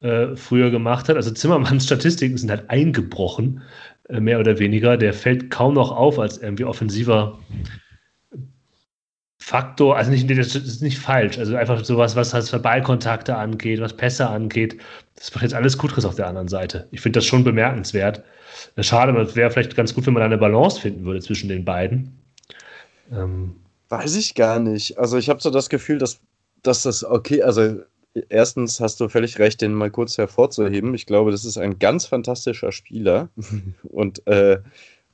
[0.00, 1.16] äh, früher gemacht hat.
[1.16, 3.62] Also Zimmermanns Statistiken sind halt eingebrochen,
[4.08, 4.96] äh, mehr oder weniger.
[4.96, 7.38] Der fällt kaum noch auf als irgendwie offensiver
[9.40, 9.96] Faktor.
[9.96, 11.38] Also nicht, das ist nicht falsch.
[11.38, 14.78] Also einfach sowas, was halt Ballkontakte angeht, was Pässe angeht.
[15.14, 16.86] Das macht jetzt alles Gutris auf der anderen Seite.
[16.90, 18.22] Ich finde das schon bemerkenswert.
[18.76, 21.48] Äh, schade, aber es wäre vielleicht ganz gut, wenn man eine Balance finden würde zwischen
[21.48, 22.18] den beiden.
[23.10, 23.56] Ähm,
[23.88, 24.98] Weiß ich gar nicht.
[24.98, 26.20] Also ich habe so das Gefühl, dass,
[26.62, 27.80] dass das okay, also
[28.28, 30.94] erstens hast du völlig recht, den mal kurz hervorzuheben.
[30.94, 33.28] Ich glaube, das ist ein ganz fantastischer Spieler
[33.82, 34.58] und äh,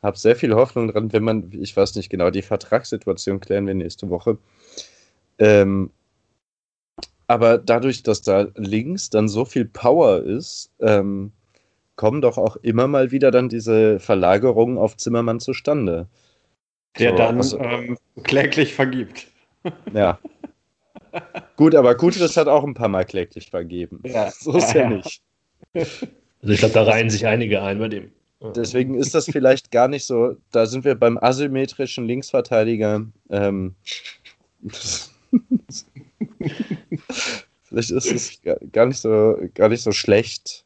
[0.03, 3.75] habe sehr viel Hoffnung dran, wenn man, ich weiß nicht genau, die Vertragssituation klären wir
[3.75, 4.39] nächste Woche.
[5.39, 5.91] Ähm,
[7.27, 11.33] aber dadurch, dass da links dann so viel Power ist, ähm,
[11.97, 16.07] kommen doch auch immer mal wieder dann diese Verlagerungen auf Zimmermann zustande.
[16.99, 19.27] Der so, dann also, ähm, kläglich vergibt.
[19.93, 20.19] Ja,
[21.57, 24.01] Gut, aber Gutris hat auch ein paar Mal kläglich vergeben.
[24.05, 24.31] Ja.
[24.31, 25.23] So ist ja, ja nicht.
[25.75, 28.13] Also ich glaube, da reihen sich einige ein bei dem.
[28.55, 30.37] Deswegen ist das vielleicht gar nicht so.
[30.53, 33.07] Da sind wir beim asymmetrischen Linksverteidiger.
[33.31, 33.75] Ähm,
[37.63, 38.41] vielleicht ist es
[38.73, 40.65] gar nicht so, gar nicht so schlecht.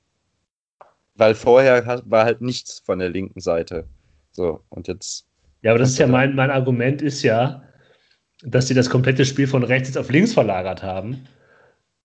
[1.15, 3.87] Weil vorher war halt nichts von der linken Seite.
[4.33, 5.27] So, und jetzt.
[5.63, 7.63] Ja, aber das ist ja mein, mein Argument ist ja,
[8.43, 11.27] dass sie das komplette Spiel von rechts auf links verlagert haben.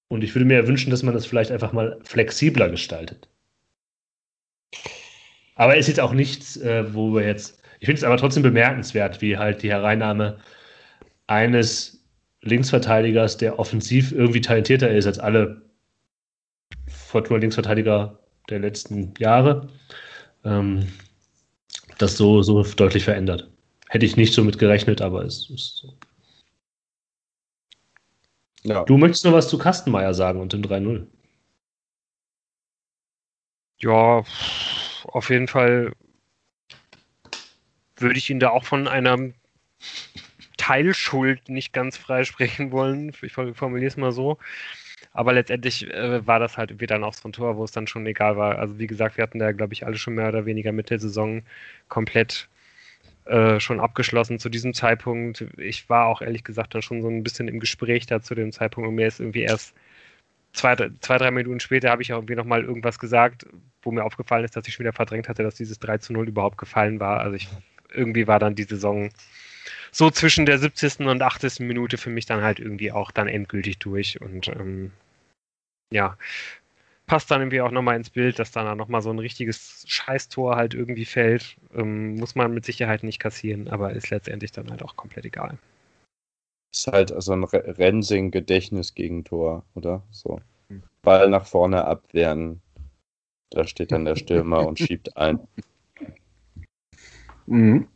[0.07, 3.27] Und ich würde mir wünschen, dass man das vielleicht einfach mal flexibler gestaltet.
[5.55, 7.61] Aber es ist jetzt auch nichts, äh, wo wir jetzt.
[7.79, 10.38] Ich finde es aber trotzdem bemerkenswert, wie halt die Hereinnahme
[11.27, 12.03] eines
[12.41, 15.61] Linksverteidigers, der offensiv irgendwie talentierter ist als alle
[16.88, 18.19] Fortuna-Linksverteidiger
[18.49, 19.67] der letzten Jahre,
[20.43, 20.88] ähm,
[21.97, 23.49] das so, so deutlich verändert.
[23.89, 25.93] Hätte ich nicht so mit gerechnet, aber es ist so.
[28.64, 28.84] Ja.
[28.84, 31.07] Du möchtest noch was zu Kastenmeier sagen und dem 3-0?
[33.80, 34.24] Ja,
[35.03, 35.93] auf jeden Fall
[37.97, 39.18] würde ich ihn da auch von einer
[40.57, 43.11] Teilschuld nicht ganz freisprechen wollen.
[43.22, 44.38] Ich formuliere es mal so.
[45.11, 47.88] Aber letztendlich äh, war das halt irgendwie dann auch so ein Tor, wo es dann
[47.88, 48.57] schon egal war.
[48.57, 50.99] Also wie gesagt, wir hatten da, glaube ich, alle schon mehr oder weniger mit der
[50.99, 51.43] Saison
[51.89, 52.49] komplett
[53.26, 55.45] äh, schon abgeschlossen zu diesem Zeitpunkt.
[55.57, 58.51] Ich war auch ehrlich gesagt dann schon so ein bisschen im Gespräch da zu dem
[58.51, 59.74] Zeitpunkt und mir ist irgendwie erst
[60.53, 63.45] zwei, zwei drei Minuten später habe ich irgendwie nochmal irgendwas gesagt,
[63.82, 66.28] wo mir aufgefallen ist, dass ich schon wieder verdrängt hatte, dass dieses 3 zu 0
[66.30, 67.19] überhaupt gefallen war.
[67.19, 67.49] Also ich,
[67.91, 69.09] irgendwie war dann die Saison
[69.91, 71.01] so zwischen der 70.
[71.01, 71.59] und 80.
[71.59, 74.91] Minute für mich dann halt irgendwie auch dann endgültig durch und ähm,
[75.91, 76.17] ja,
[77.14, 80.74] passt dann irgendwie auch nochmal ins Bild, dass dann nochmal so ein richtiges Scheißtor halt
[80.74, 81.57] irgendwie fällt.
[81.76, 85.59] Ähm, muss man mit Sicherheit nicht kassieren, aber ist letztendlich dann halt auch komplett egal.
[86.72, 90.01] Ist halt so ein Rensing-Gedächtnis-Gegentor, oder?
[90.09, 90.41] So.
[91.03, 92.64] Ball nach vorne abwehren.
[93.51, 95.39] Da steht dann der Stürmer und schiebt ein.
[97.45, 97.88] Mhm.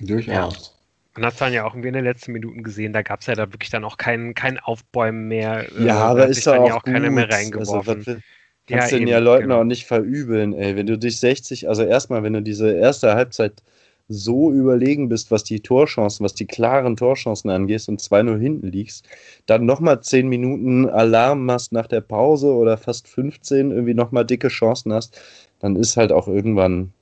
[0.00, 0.73] Durchaus.
[1.14, 3.26] Man hat es dann ja auch irgendwie in den letzten Minuten gesehen, da gab es
[3.26, 5.66] ja da wirklich dann auch kein, kein Aufbäumen mehr.
[5.78, 8.04] Äh, ja, aber ist dann auch ja auch keiner mehr also, reingeworfen.
[8.06, 8.20] Also,
[8.66, 9.60] kannst ja, den ja Leuten genau.
[9.60, 10.76] auch nicht verübeln, ey.
[10.76, 13.62] Wenn du dich 60, also erstmal, wenn du diese erste Halbzeit
[14.08, 19.08] so überlegen bist, was die Torchancen, was die klaren Torchancen angeht und 2-0 hinten liegst,
[19.46, 24.48] dann nochmal 10 Minuten Alarm machst nach der Pause oder fast 15, irgendwie nochmal dicke
[24.48, 25.20] Chancen hast,
[25.60, 26.92] dann ist halt auch irgendwann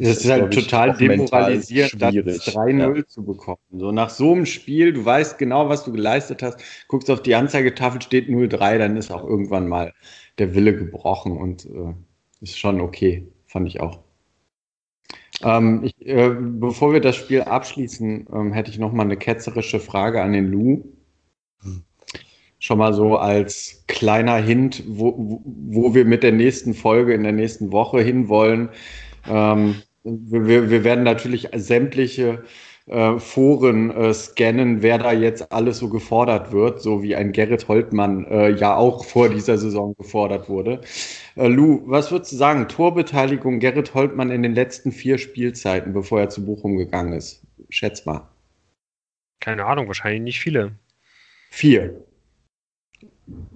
[0.00, 3.06] es ist, ist halt total demoralisierend, das 3-0 ja.
[3.06, 3.58] zu bekommen.
[3.70, 7.34] So nach so einem Spiel, du weißt genau, was du geleistet hast, guckst auf die
[7.34, 9.92] Anzeigetafel, steht 0-3, dann ist auch irgendwann mal
[10.38, 11.94] der Wille gebrochen und äh,
[12.40, 13.98] ist schon okay, fand ich auch.
[15.42, 19.80] Ähm, ich, äh, bevor wir das Spiel abschließen, ähm, hätte ich noch mal eine ketzerische
[19.80, 20.84] Frage an den Lou.
[22.58, 27.32] Schon mal so als kleiner Hint, wo, wo wir mit der nächsten Folge in der
[27.32, 28.68] nächsten Woche hinwollen.
[29.26, 32.44] Ähm, wir, wir werden natürlich sämtliche
[32.86, 37.68] äh, Foren äh, scannen, wer da jetzt alles so gefordert wird, so wie ein Gerrit
[37.68, 40.80] Holtmann äh, ja auch vor dieser Saison gefordert wurde.
[41.36, 42.68] Äh, Lou, was würdest du sagen?
[42.68, 47.42] Torbeteiligung Gerrit Holtmann in den letzten vier Spielzeiten, bevor er zu Bochum gegangen ist?
[47.68, 48.28] Schätz mal.
[49.40, 50.72] Keine Ahnung, wahrscheinlich nicht viele.
[51.50, 52.04] Vier.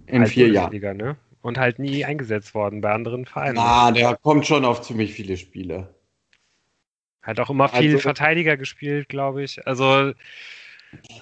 [0.07, 0.97] In Als vier Jahren.
[0.97, 1.17] Ne?
[1.43, 3.59] Und halt nie eingesetzt worden bei anderen Vereinen.
[3.59, 5.94] Ah, der kommt schon auf ziemlich viele Spiele.
[7.25, 9.67] Hat auch immer viel also, Verteidiger gespielt, glaube ich.
[9.67, 10.13] Also,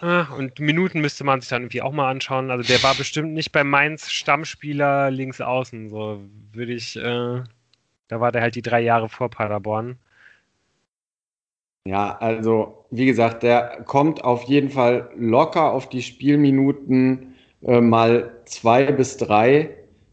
[0.01, 2.51] ah, und Minuten müsste man sich dann irgendwie auch mal anschauen.
[2.51, 5.91] Also, der war bestimmt nicht bei Mainz Stammspieler links außen.
[5.91, 6.21] So
[6.53, 7.43] würde ich, äh,
[8.09, 9.97] da war der halt die drei Jahre vor Paderborn.
[11.85, 18.43] Ja, also, wie gesagt, der kommt auf jeden Fall locker auf die Spielminuten äh, mal
[18.45, 19.71] zwei bis drei,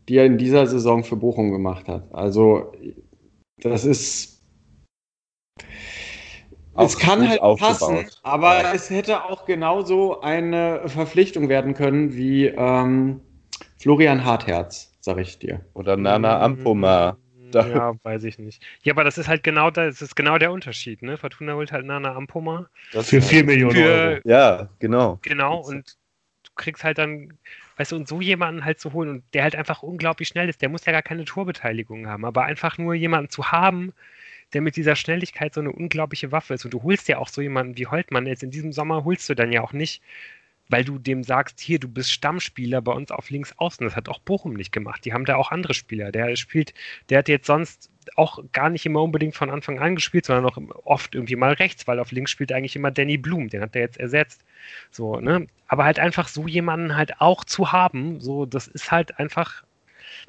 [0.08, 2.04] die er in dieser Saison für Bochum gemacht hat.
[2.14, 2.74] Also,
[3.58, 4.39] das ist
[6.78, 8.74] es kann halt passen, aber ja.
[8.74, 13.22] es hätte auch genauso eine Verpflichtung werden können wie ähm,
[13.80, 15.66] Florian Hartherz, sag ich dir.
[15.74, 17.18] Oder Nana Ampoma.
[17.54, 18.64] Ja, weiß ich nicht.
[18.84, 21.18] Ja, aber das ist halt genau das ist genau der Unterschied, ne?
[21.18, 22.68] Fortuna holt halt Nana Ampoma.
[22.94, 24.20] Das für 4 Millionen für, Euro.
[24.26, 25.20] Ja, genau.
[25.24, 25.98] Genau, und
[26.44, 27.34] du kriegst halt dann,
[27.78, 30.62] weißt du, und so jemanden halt zu holen und der halt einfach unglaublich schnell ist,
[30.62, 33.94] der muss ja gar keine Torbeteiligung haben, aber einfach nur jemanden zu haben,
[34.54, 36.66] der mit dieser Schnelligkeit so eine unglaubliche Waffe ist.
[36.66, 39.36] Und du holst ja auch so jemanden wie Holtmann jetzt in diesem Sommer holst du
[39.36, 40.02] dann ja auch nicht,
[40.70, 43.86] weil du dem sagst, hier, du bist Stammspieler bei uns auf links außen.
[43.86, 45.04] Das hat auch Bochum nicht gemacht.
[45.04, 46.12] Die haben da auch andere Spieler.
[46.12, 46.74] Der spielt,
[47.10, 50.58] der hat jetzt sonst auch gar nicht immer unbedingt von Anfang an gespielt, sondern auch
[50.86, 53.82] oft irgendwie mal rechts, weil auf links spielt eigentlich immer Danny Blum, den hat er
[53.82, 54.44] jetzt ersetzt.
[54.92, 55.48] So, ne?
[55.68, 59.64] Aber halt einfach so jemanden halt auch zu haben, so, das ist halt einfach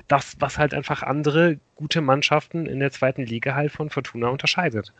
[0.08, 4.92] das, was halt einfach andere gute Mannschaften in der zweiten Liga halt von Fortuna unterscheidet.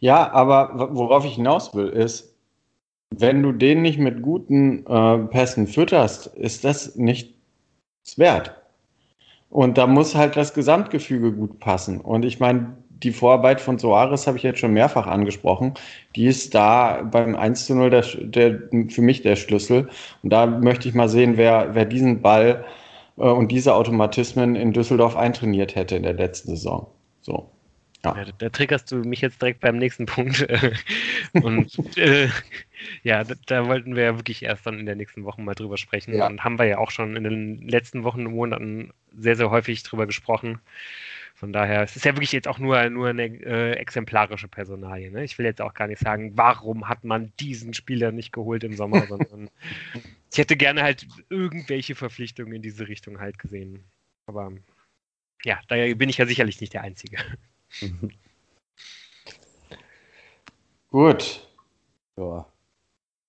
[0.00, 2.34] Ja, aber worauf ich hinaus will, ist,
[3.10, 7.32] wenn du den nicht mit guten äh, Pässen fütterst, ist das nichts
[8.16, 8.54] wert.
[9.48, 12.00] Und da muss halt das Gesamtgefüge gut passen.
[12.00, 15.74] Und ich meine, die Vorarbeit von Soares habe ich jetzt schon mehrfach angesprochen.
[16.14, 19.88] Die ist da beim 1 zu 0 der, der, für mich der Schlüssel.
[20.22, 22.64] Und da möchte ich mal sehen, wer, wer diesen Ball
[23.16, 26.86] und diese Automatismen in Düsseldorf eintrainiert hätte in der letzten Saison.
[27.22, 27.50] So.
[28.04, 28.16] Ja.
[28.16, 30.46] ja da triggerst du mich jetzt direkt beim nächsten Punkt.
[31.32, 32.28] und äh,
[33.02, 35.76] ja, da, da, wollten wir ja wirklich erst dann in der nächsten Woche mal drüber
[35.76, 36.14] sprechen.
[36.14, 36.26] Ja.
[36.26, 39.82] Und haben wir ja auch schon in den letzten Wochen und Monaten sehr, sehr häufig
[39.82, 40.60] drüber gesprochen.
[41.36, 45.10] Von daher, es ist ja wirklich jetzt auch nur, nur eine äh, exemplarische Personalie.
[45.10, 45.22] Ne?
[45.22, 48.74] Ich will jetzt auch gar nicht sagen, warum hat man diesen Spieler nicht geholt im
[48.74, 49.50] Sommer, sondern
[50.32, 53.84] ich hätte gerne halt irgendwelche Verpflichtungen in diese Richtung halt gesehen.
[54.24, 54.50] Aber
[55.44, 57.18] ja, da bin ich ja sicherlich nicht der Einzige.
[60.88, 61.46] Gut.
[62.16, 62.46] Ja.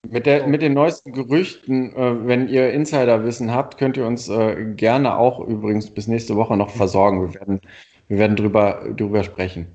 [0.07, 4.63] Mit, der, mit den neuesten Gerüchten, äh, wenn ihr Insiderwissen habt, könnt ihr uns äh,
[4.75, 7.27] gerne auch übrigens bis nächste Woche noch versorgen.
[7.27, 7.59] Wir werden,
[8.07, 9.67] wir werden drüber, drüber sprechen.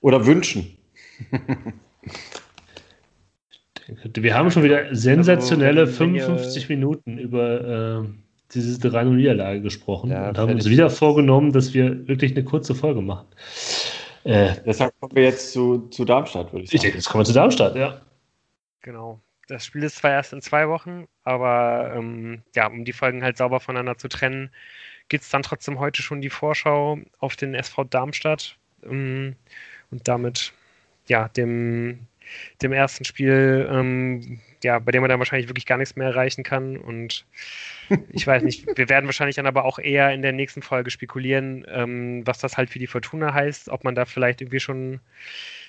[0.00, 0.76] Oder wünschen.
[4.14, 8.08] Wir haben schon wieder sensationelle also, 55 Minuten über äh,
[8.52, 12.74] diese 3 Niederlage gesprochen ja, und haben uns wieder vorgenommen, dass wir wirklich eine kurze
[12.74, 13.26] Folge machen.
[14.24, 16.76] Äh, Deshalb kommen wir jetzt zu, zu Darmstadt, würde ich sagen.
[16.76, 18.00] Ich denke, jetzt kommen wir zu Darmstadt, ja.
[18.80, 19.20] Genau.
[19.48, 23.36] Das Spiel ist zwar erst in zwei Wochen, aber ähm, ja, um die Folgen halt
[23.36, 24.50] sauber voneinander zu trennen,
[25.08, 29.36] gibt es dann trotzdem heute schon die Vorschau auf den SV Darmstadt ähm,
[29.90, 30.52] und damit
[31.06, 32.06] ja dem,
[32.62, 36.42] dem ersten Spiel, ähm, ja, bei dem man dann wahrscheinlich wirklich gar nichts mehr erreichen
[36.42, 36.76] kann.
[36.76, 37.26] Und
[38.12, 41.66] ich weiß nicht, wir werden wahrscheinlich dann aber auch eher in der nächsten Folge spekulieren,
[41.68, 45.00] ähm, was das halt für die Fortuna heißt, ob man da vielleicht irgendwie schon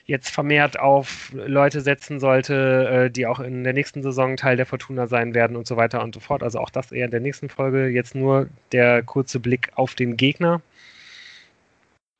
[0.05, 4.65] jetzt vermehrt auf Leute setzen sollte, äh, die auch in der nächsten Saison Teil der
[4.65, 6.43] Fortuna sein werden und so weiter und so fort.
[6.43, 7.87] Also auch das eher in der nächsten Folge.
[7.87, 10.61] Jetzt nur der kurze Blick auf den Gegner.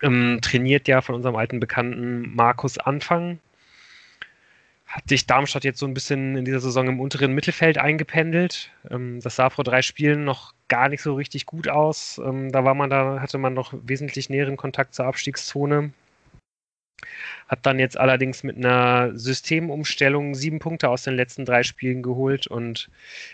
[0.01, 3.39] Ähm, trainiert ja von unserem alten Bekannten Markus Anfang.
[4.87, 8.71] Hat sich Darmstadt jetzt so ein bisschen in dieser Saison im unteren Mittelfeld eingependelt.
[8.89, 12.19] Ähm, das sah vor drei Spielen noch gar nicht so richtig gut aus.
[12.23, 15.91] Ähm, da war man da, hatte man noch wesentlich näheren Kontakt zur Abstiegszone.
[17.47, 22.47] Hat dann jetzt allerdings mit einer Systemumstellung sieben Punkte aus den letzten drei Spielen geholt
[22.47, 22.89] und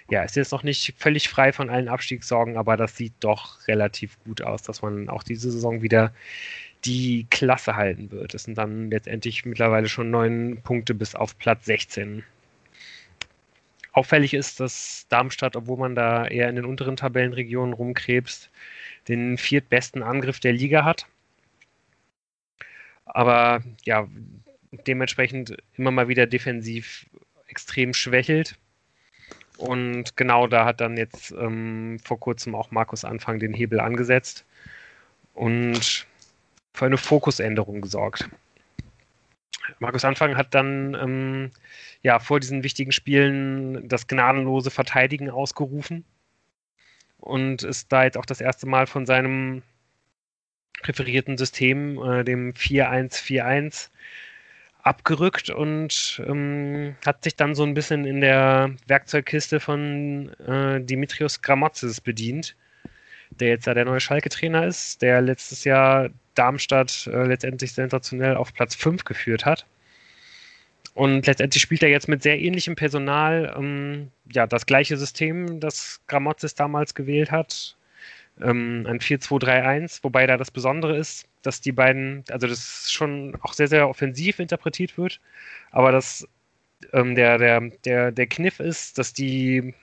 [0.10, 4.18] ja, ist jetzt noch nicht völlig frei von allen Abstiegssorgen, aber das sieht doch relativ
[4.24, 6.14] gut aus, dass man auch diese Saison wieder
[6.86, 8.34] die Klasse halten wird.
[8.34, 12.24] Das sind dann letztendlich mittlerweile schon neun Punkte bis auf Platz 16.
[13.94, 18.50] Auffällig ist, dass Darmstadt, obwohl man da eher in den unteren Tabellenregionen rumkrebst,
[19.08, 21.08] den viertbesten Angriff der Liga hat
[23.14, 24.08] aber ja,
[24.88, 27.06] dementsprechend immer mal wieder defensiv
[27.48, 28.58] extrem schwächelt.
[29.58, 34.46] Und genau da hat dann jetzt ähm, vor kurzem auch Markus Anfang den Hebel angesetzt
[35.34, 36.08] und
[36.74, 38.30] für eine Fokusänderung gesorgt.
[39.80, 41.52] Markus Anfang hat dann ähm,
[42.02, 46.06] ja vor diesen wichtigen Spielen das gnadenlose Verteidigen ausgerufen
[47.20, 49.62] und ist da jetzt auch das erste Mal von seinem
[50.82, 53.90] präferierten System, äh, dem 4-1-4-1,
[54.84, 61.42] abgerückt und ähm, hat sich dann so ein bisschen in der Werkzeugkiste von äh, Dimitrios
[61.42, 62.56] Gramotzes bedient,
[63.30, 68.54] der jetzt ja der neue Schalke-Trainer ist, der letztes Jahr Darmstadt äh, letztendlich sensationell auf
[68.54, 69.66] Platz 5 geführt hat.
[70.94, 76.02] Und letztendlich spielt er jetzt mit sehr ähnlichem Personal ähm, ja, das gleiche System, das
[76.08, 77.78] Gramotzes damals gewählt hat
[78.42, 83.54] ähm, ein 4-2-3-1, wobei da das Besondere ist, dass die beiden, also das schon auch
[83.54, 85.20] sehr, sehr offensiv interpretiert wird,
[85.72, 86.28] aber dass
[86.94, 89.74] ähm, der, der, der, der Kniff ist, dass die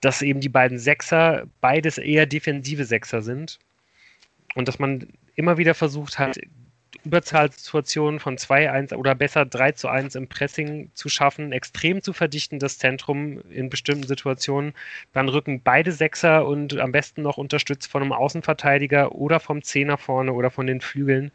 [0.00, 3.58] dass eben die beiden Sechser beides eher defensive Sechser sind
[4.54, 6.38] und dass man immer wieder versucht hat,
[7.08, 12.58] Überzahlsituationen von 2-1 oder besser 3 zu 1 im Pressing zu schaffen, extrem zu verdichten,
[12.58, 14.74] das Zentrum in bestimmten Situationen.
[15.14, 19.96] Dann rücken beide Sechser und am besten noch unterstützt von einem Außenverteidiger oder vom Zehner
[19.96, 21.32] vorne oder von den Flügeln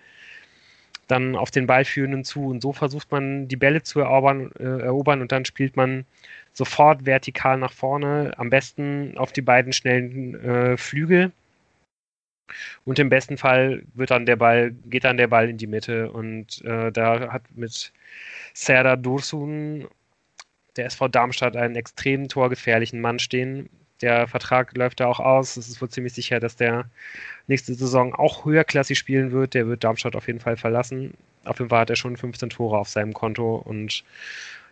[1.08, 2.48] dann auf den Ballführenden zu.
[2.48, 6.06] Und so versucht man, die Bälle zu erobern, äh, erobern und dann spielt man
[6.54, 11.32] sofort vertikal nach vorne, am besten auf die beiden schnellen äh, Flügel
[12.86, 16.12] und im besten Fall wird dann der Ball, geht dann der Ball in die Mitte.
[16.12, 17.92] Und äh, da hat mit
[18.54, 19.88] Serdar Dursun
[20.76, 23.70] der SV Darmstadt einen extrem torgefährlichen Mann stehen.
[24.02, 25.56] Der Vertrag läuft da auch aus.
[25.56, 26.90] Es ist wohl ziemlich sicher, dass der
[27.48, 29.54] nächste Saison auch höherklassig spielen wird.
[29.54, 31.14] Der wird Darmstadt auf jeden Fall verlassen.
[31.46, 34.04] Auf jeden Fall hat er schon 15 Tore auf seinem Konto und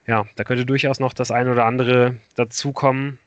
[0.07, 3.19] ja, da könnte durchaus noch das ein oder andere dazukommen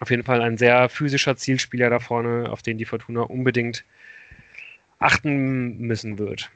[0.00, 3.84] auf jeden Fall ein sehr physischer Zielspieler da vorne, auf den die Fortuna unbedingt
[4.98, 6.50] achten müssen wird.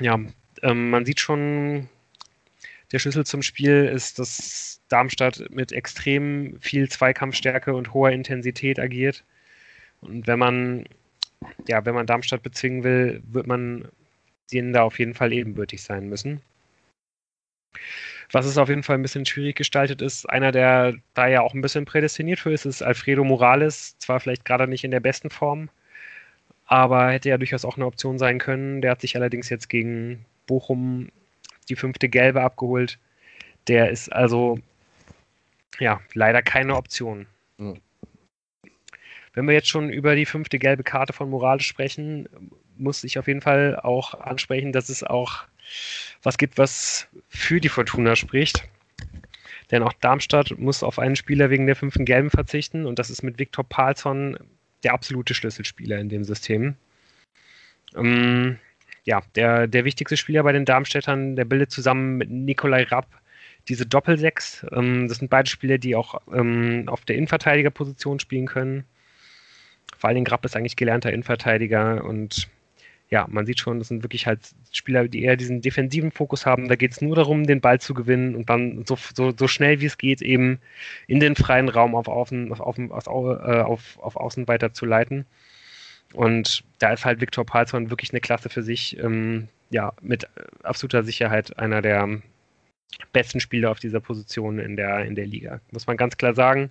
[0.00, 0.18] Ja,
[0.62, 1.88] ähm, man sieht schon,
[2.92, 9.24] der Schlüssel zum Spiel ist, dass Darmstadt mit extrem viel Zweikampfstärke und hoher Intensität agiert.
[10.00, 10.86] Und wenn man,
[11.66, 13.88] ja, wenn man Darmstadt bezwingen will, wird man
[14.50, 16.40] denen da auf jeden Fall ebenbürtig sein müssen.
[18.30, 21.54] Was es auf jeden Fall ein bisschen schwierig gestaltet ist, einer, der da ja auch
[21.54, 23.96] ein bisschen prädestiniert für ist, ist Alfredo Morales.
[23.98, 25.70] Zwar vielleicht gerade nicht in der besten Form,
[26.66, 28.82] aber hätte ja durchaus auch eine Option sein können.
[28.82, 31.10] Der hat sich allerdings jetzt gegen Bochum
[31.70, 32.98] die fünfte Gelbe abgeholt.
[33.66, 34.58] Der ist also
[35.78, 37.26] ja leider keine Option.
[37.56, 37.80] Mhm.
[39.32, 42.28] Wenn wir jetzt schon über die fünfte gelbe Karte von Morales sprechen,
[42.76, 45.44] muss ich auf jeden Fall auch ansprechen, dass es auch
[46.22, 48.68] was gibt, was für die Fortuna spricht.
[49.70, 53.22] Denn auch Darmstadt muss auf einen Spieler wegen der fünften Gelben verzichten und das ist
[53.22, 54.38] mit Viktor Palsson
[54.82, 56.76] der absolute Schlüsselspieler in dem System.
[57.94, 58.58] Ähm,
[59.04, 63.06] ja, der, der wichtigste Spieler bei den Darmstädtern, der bildet zusammen mit Nikolai Rapp
[63.68, 64.66] diese Doppelsechs.
[64.72, 68.84] Ähm, das sind beide Spieler, die auch ähm, auf der Innenverteidigerposition spielen können.
[69.96, 72.48] Vor allem Rapp ist eigentlich gelernter Innenverteidiger und
[73.10, 74.40] ja, man sieht schon, das sind wirklich halt
[74.70, 76.68] Spieler, die eher diesen defensiven Fokus haben.
[76.68, 79.80] Da geht es nur darum, den Ball zu gewinnen und dann so, so, so schnell
[79.80, 80.58] wie es geht eben
[81.06, 85.24] in den freien Raum auf Außen, auf, auf, äh, auf, auf Außen weiterzuleiten.
[86.12, 88.98] Und da ist halt Viktor Palsson wirklich eine Klasse für sich.
[88.98, 90.26] Ähm, ja, mit
[90.62, 92.20] absoluter Sicherheit einer der
[93.12, 95.60] besten Spieler auf dieser Position in der, in der Liga.
[95.70, 96.70] Muss man ganz klar sagen.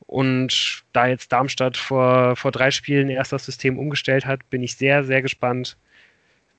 [0.00, 4.76] Und da jetzt Darmstadt vor, vor drei Spielen erst das System umgestellt hat, bin ich
[4.76, 5.76] sehr, sehr gespannt,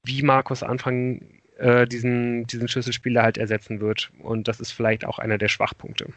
[0.04, 1.22] wie Markus Anfang
[1.58, 4.12] äh, diesen, diesen Schlüsselspieler halt ersetzen wird.
[4.20, 6.08] Und das ist vielleicht auch einer der Schwachpunkte.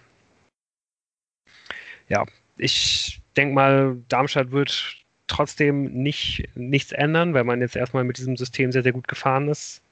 [2.08, 4.96] Ja, ich denke mal, Darmstadt wird
[5.28, 9.48] trotzdem nicht, nichts ändern, weil man jetzt erstmal mit diesem System sehr, sehr gut gefahren
[9.48, 9.82] ist.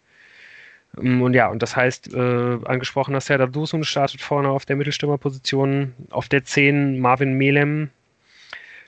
[1.01, 4.77] Ähm, und ja, und das heißt, äh, angesprochen hast Serdar Dusun startet vorne auf der
[4.77, 7.91] Mittelstürmerposition, auf der 10 Marvin Melem,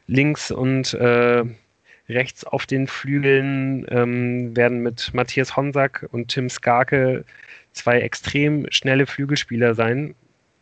[0.07, 1.45] links und äh,
[2.09, 7.25] rechts auf den Flügeln ähm, werden mit Matthias Honsack und Tim Skarke
[7.73, 10.15] zwei extrem schnelle Flügelspieler sein.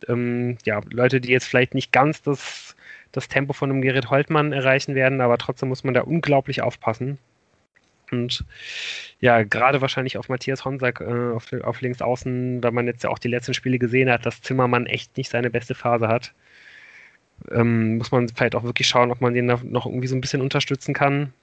[0.07, 2.75] Ähm, ja, Leute, die jetzt vielleicht nicht ganz das,
[3.11, 7.17] das Tempo von einem Gerrit Holtmann erreichen werden, aber trotzdem muss man da unglaublich aufpassen.
[8.11, 8.45] Und
[9.19, 13.09] ja, gerade wahrscheinlich auf Matthias Honsack äh, auf, auf links außen, weil man jetzt ja
[13.09, 16.33] auch die letzten Spiele gesehen hat, dass Zimmermann echt nicht seine beste Phase hat.
[17.51, 20.41] Ähm, muss man vielleicht auch wirklich schauen, ob man den noch irgendwie so ein bisschen
[20.41, 21.33] unterstützen kann.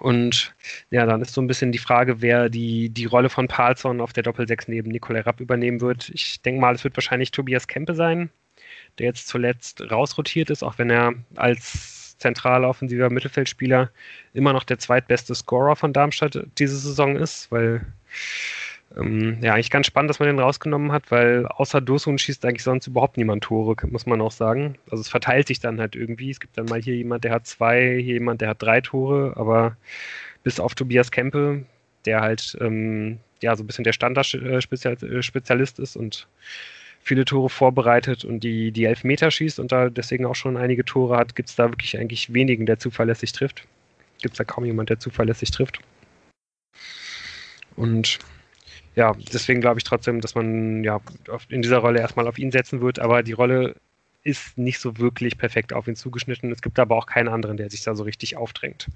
[0.00, 0.54] Und
[0.90, 4.12] ja, dann ist so ein bisschen die Frage, wer die, die Rolle von Palsson auf
[4.12, 6.10] der Doppelsechs neben Nikolai Rapp übernehmen wird.
[6.10, 8.30] Ich denke mal, es wird wahrscheinlich Tobias Kempe sein,
[8.98, 13.90] der jetzt zuletzt rausrotiert ist, auch wenn er als zentraler offensiver Mittelfeldspieler
[14.34, 17.86] immer noch der zweitbeste Scorer von Darmstadt diese Saison ist, weil
[18.96, 22.62] ähm, ja, eigentlich ganz spannend, dass man den rausgenommen hat, weil außer Dosun schießt eigentlich
[22.62, 24.76] sonst überhaupt niemand Tore, muss man auch sagen.
[24.90, 26.30] Also es verteilt sich dann halt irgendwie.
[26.30, 29.34] Es gibt dann mal hier jemand, der hat zwei, hier jemand, der hat drei Tore,
[29.36, 29.76] aber
[30.42, 31.64] bis auf Tobias Kempe,
[32.06, 36.26] der halt ähm, ja so ein bisschen der Standardspezialist ist und
[37.08, 41.16] viele Tore vorbereitet und die, die Elfmeter schießt und da deswegen auch schon einige Tore
[41.16, 43.66] hat, gibt es da wirklich eigentlich wenigen, der zuverlässig trifft.
[44.20, 45.80] Gibt es da kaum jemand, der zuverlässig trifft.
[47.76, 48.18] Und
[48.94, 51.00] ja, deswegen glaube ich trotzdem, dass man ja
[51.48, 53.74] in dieser Rolle erstmal auf ihn setzen wird, aber die Rolle
[54.22, 56.52] ist nicht so wirklich perfekt auf ihn zugeschnitten.
[56.52, 58.88] Es gibt aber auch keinen anderen, der sich da so richtig aufdrängt.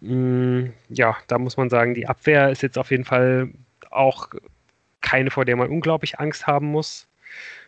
[0.00, 3.48] Mm, ja, da muss man sagen, die Abwehr ist jetzt auf jeden Fall
[3.90, 4.28] auch
[5.00, 7.08] keine, vor der man unglaublich Angst haben muss.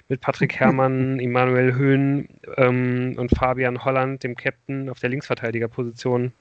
[0.09, 6.33] Mit Patrick Herrmann, Emanuel Höhn ähm, und Fabian Holland, dem Captain auf der Linksverteidigerposition,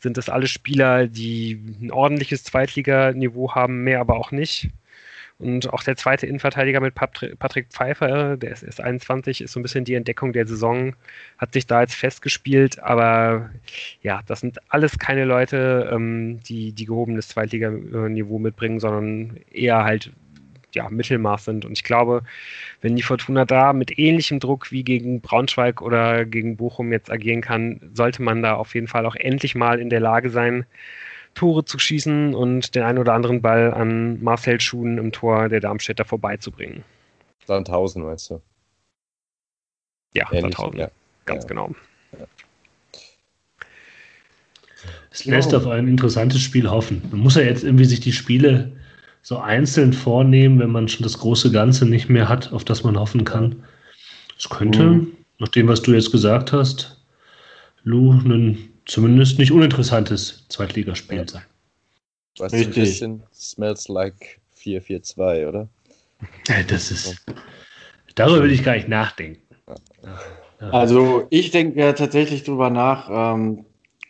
[0.00, 4.70] sind das alle Spieler, die ein ordentliches Zweitliganiveau haben, mehr aber auch nicht.
[5.38, 9.62] Und auch der zweite Innenverteidiger mit Patrick Pfeiffer, der ist erst 21, ist so ein
[9.62, 10.94] bisschen die Entdeckung der Saison,
[11.38, 13.50] hat sich da jetzt festgespielt, aber
[14.02, 20.12] ja, das sind alles keine Leute, ähm, die, die gehobenes Zweitliganiveau mitbringen, sondern eher halt
[20.74, 21.64] ja, Mittelmaß sind.
[21.64, 22.22] Und ich glaube,
[22.80, 27.40] wenn die Fortuna da mit ähnlichem Druck wie gegen Braunschweig oder gegen Bochum jetzt agieren
[27.40, 30.66] kann, sollte man da auf jeden Fall auch endlich mal in der Lage sein,
[31.34, 35.60] Tore zu schießen und den einen oder anderen Ball an Marcel Schuhen im Tor der
[35.60, 36.84] Darmstädter vorbeizubringen.
[37.46, 38.42] Sandhausen, weißt du?
[40.14, 40.78] Ja, Ähnlich, Sandhausen.
[40.78, 40.90] Ja.
[41.24, 41.48] Ganz ja.
[41.48, 41.74] genau.
[42.18, 42.26] Ja.
[45.10, 47.02] Es lässt auf ein interessantes Spiel hoffen.
[47.10, 48.72] Man muss ja jetzt irgendwie sich die Spiele
[49.22, 52.98] so einzeln vornehmen, wenn man schon das große Ganze nicht mehr hat, auf das man
[52.98, 53.62] hoffen kann.
[54.38, 55.12] Es könnte, mhm.
[55.38, 56.98] nach dem, was du jetzt gesagt hast,
[57.84, 61.26] Lou, ein zumindest nicht uninteressantes Zweitligaspiel ja.
[61.26, 61.42] sein.
[62.38, 62.68] Was Richtig.
[62.68, 65.68] ein bisschen smells like 4-4-2, oder?
[66.68, 67.16] Das ist.
[68.14, 69.40] Darüber will ich gar nicht nachdenken.
[70.58, 73.64] Also ich denke ja tatsächlich drüber nach, ähm,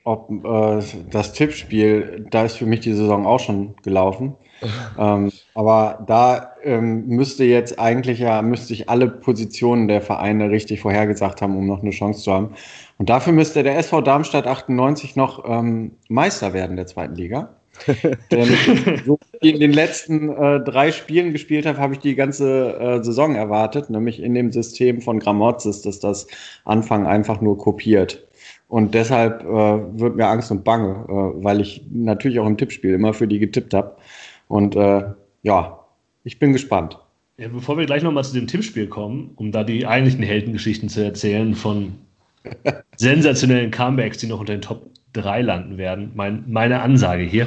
[0.04, 4.34] ob äh, das Tippspiel, da ist für mich die Saison auch schon gelaufen.
[4.98, 10.80] ähm, aber da ähm, müsste jetzt eigentlich ja, müsste ich alle Positionen der Vereine richtig
[10.80, 12.54] vorhergesagt haben, um noch eine Chance zu haben.
[12.98, 17.56] Und dafür müsste der SV Darmstadt 98 noch ähm, Meister werden der zweiten Liga.
[18.30, 18.48] Denn
[19.04, 22.78] so wie ich in den letzten äh, drei Spielen gespielt habe, habe ich die ganze
[22.78, 26.26] äh, Saison erwartet, nämlich in dem System von Gramozis, dass das
[26.64, 28.26] Anfang einfach nur kopiert.
[28.68, 32.94] Und deshalb äh, wird mir Angst und Bange, äh, weil ich natürlich auch im Tippspiel
[32.94, 33.96] immer für die getippt habe.
[34.48, 35.04] Und äh,
[35.42, 35.78] ja,
[36.24, 36.98] ich bin gespannt.
[37.38, 41.02] Ja, bevor wir gleich nochmal zu dem Tippspiel kommen, um da die eigentlichen Heldengeschichten zu
[41.02, 41.94] erzählen von
[42.96, 47.46] sensationellen Comebacks, die noch unter den Top 3 landen werden, mein, meine Ansage hier,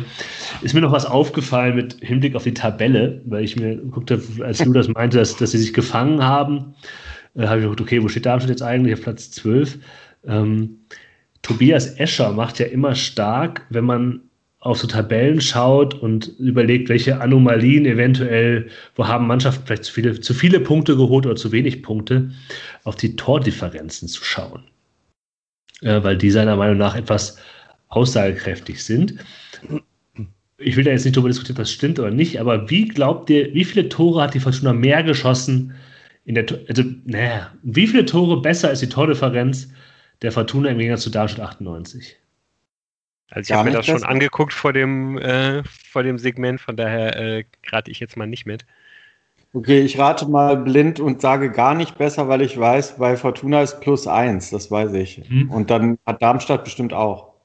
[0.62, 4.60] ist mir noch was aufgefallen mit Hinblick auf die Tabelle, weil ich mir guckte, als
[4.60, 6.76] du das meinte, dass, dass sie sich gefangen haben,
[7.36, 9.80] äh, habe ich gedacht, okay, wo steht Darmstadt jetzt eigentlich auf Platz 12?
[10.28, 10.80] Ähm,
[11.41, 14.22] Tobias Escher macht ja immer stark, wenn man
[14.60, 20.20] auf so Tabellen schaut und überlegt, welche Anomalien eventuell, wo haben Mannschaften vielleicht zu viele,
[20.20, 22.32] zu viele Punkte geholt oder zu wenig Punkte,
[22.84, 24.64] auf die Tordifferenzen zu schauen.
[25.82, 27.38] Äh, weil die seiner Meinung nach etwas
[27.89, 29.15] aussagekräftig sind.
[30.57, 33.30] Ich will da jetzt nicht darüber diskutieren, ob das stimmt oder nicht, aber wie glaubt
[33.30, 35.76] ihr, wie viele Tore hat die Fortuna mehr geschossen
[36.23, 39.69] in der, also, naja, wie viele Tore besser ist die Tordifferenz
[40.21, 42.15] der Fortuna im Gegensatz zu Darmstadt 98?
[43.30, 47.15] Also ich habe mir das schon angeguckt vor dem, äh, vor dem Segment, von daher
[47.17, 48.65] äh, rate ich jetzt mal nicht mit.
[49.56, 53.62] Okay, ich rate mal blind und sage gar nicht besser, weil ich weiß, bei Fortuna
[53.62, 55.22] ist plus eins, das weiß ich.
[55.30, 55.49] Hm.
[55.49, 57.36] Und dann hat Darmstadt bestimmt auch.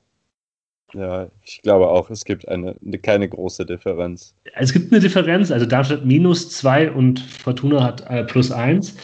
[0.93, 4.35] Ja, ich glaube auch, es gibt eine, keine große Differenz.
[4.55, 8.97] Es gibt eine Differenz, also Darmstadt minus zwei und Fortuna hat äh, plus eins.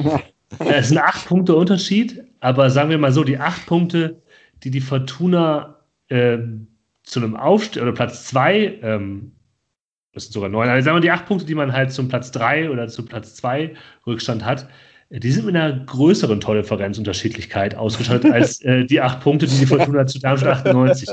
[0.00, 0.20] Ja.
[0.60, 4.22] Es sind acht Punkte Unterschied, aber sagen wir mal so, die acht Punkte,
[4.62, 5.76] die die Fortuna
[6.08, 6.38] äh,
[7.02, 9.32] zu einem Aufstieg oder Platz 2, ähm,
[10.16, 12.32] das sind sogar neun, also sagen wir die acht Punkte, die man halt zum Platz
[12.32, 13.74] 3 oder zum Platz 2
[14.06, 14.66] Rückstand hat,
[15.10, 20.06] die sind mit einer größeren Tordifferenzunterschiedlichkeit ausgestattet als äh, die acht Punkte, die die Fortuna
[20.06, 21.10] zu Darmstadt 98.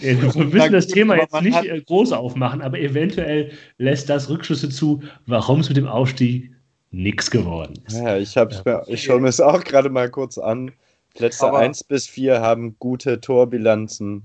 [0.00, 4.70] Äh, wir müssen das Thema jetzt nicht äh, groß aufmachen, aber eventuell lässt das Rückschlüsse
[4.70, 6.52] zu, warum es mit dem Aufstieg
[6.90, 7.96] nichts geworden ist.
[7.96, 8.82] Ja, ich, ja.
[8.88, 10.72] ich schaue mir es auch gerade mal kurz an.
[11.14, 14.24] Plätze 1 bis 4 haben gute Torbilanzen.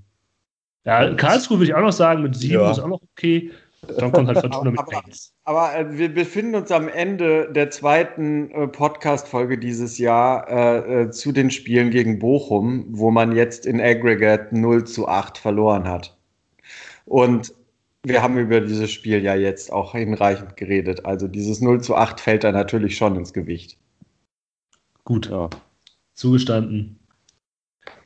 [0.85, 2.71] Ja, Karlsruhe würde ich auch noch sagen, mit 7 ja.
[2.71, 3.51] ist auch noch okay.
[3.97, 5.03] Dann kommt halt Fortuna mit aber,
[5.43, 11.09] aber äh, wir befinden uns am Ende der zweiten äh, Podcast-Folge dieses Jahr äh, äh,
[11.11, 16.17] zu den Spielen gegen Bochum, wo man jetzt in Aggregate 0 zu 8 verloren hat.
[17.05, 17.53] Und
[18.03, 21.05] wir haben über dieses Spiel ja jetzt auch hinreichend geredet.
[21.05, 23.77] Also dieses 0 zu 8 fällt da natürlich schon ins Gewicht.
[25.03, 25.29] Gut.
[25.29, 25.49] Ja
[26.15, 26.99] zugestanden.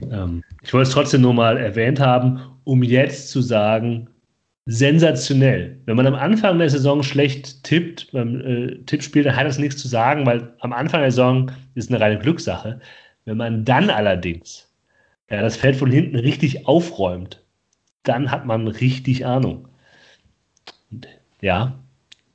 [0.02, 4.10] Ähm, ich wollte es trotzdem nur mal erwähnt haben, um jetzt zu sagen,
[4.70, 5.82] sensationell.
[5.86, 9.82] Wenn man am Anfang der Saison schlecht tippt, beim äh, Tippspiel, dann hat das nichts
[9.82, 12.80] zu sagen, weil am Anfang der Saison ist eine reine Glückssache.
[13.26, 14.72] Wenn man dann allerdings
[15.32, 17.44] ja, das Feld von hinten richtig aufräumt,
[18.04, 19.68] dann hat man richtig Ahnung.
[20.92, 21.08] Und,
[21.42, 21.80] ja,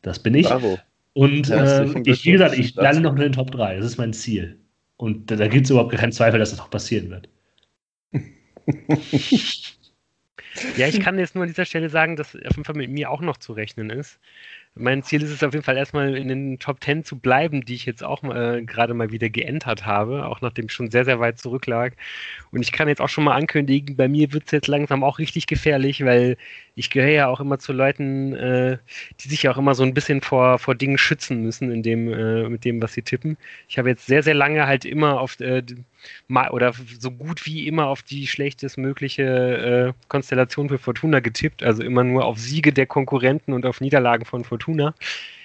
[0.03, 0.49] das bin ich.
[0.49, 0.79] Bravo.
[1.13, 3.77] Und äh, ich, wie gesagt, ich lande noch in den Top 3.
[3.77, 4.59] Das ist mein Ziel.
[4.97, 7.29] Und da, da gibt es überhaupt keinen Zweifel, dass das auch passieren wird.
[10.77, 13.11] ja, ich kann jetzt nur an dieser Stelle sagen, dass auf jeden Fall mit mir
[13.11, 14.19] auch noch zu rechnen ist.
[14.77, 17.75] Mein Ziel ist es auf jeden Fall erstmal in den Top 10 zu bleiben, die
[17.75, 21.21] ich jetzt auch äh, gerade mal wieder geentert habe, auch nachdem ich schon sehr, sehr
[21.21, 21.95] weit zurücklag.
[22.51, 25.21] Und ich kann jetzt auch schon mal ankündigen, bei mir wird es jetzt langsam auch
[25.21, 26.37] richtig gefährlich, weil
[26.75, 28.79] ich gehöre ja auch immer zu Leuten, äh,
[29.21, 32.13] die sich ja auch immer so ein bisschen vor, vor Dingen schützen müssen, in dem,
[32.13, 33.37] äh, mit dem, was sie tippen.
[33.69, 35.63] Ich habe jetzt sehr, sehr lange halt immer auf äh,
[36.51, 42.05] oder so gut wie immer auf die schlechtestmögliche äh, Konstellation für Fortuna getippt, also immer
[42.05, 44.95] nur auf Siege der Konkurrenten und auf Niederlagen von Fortuna.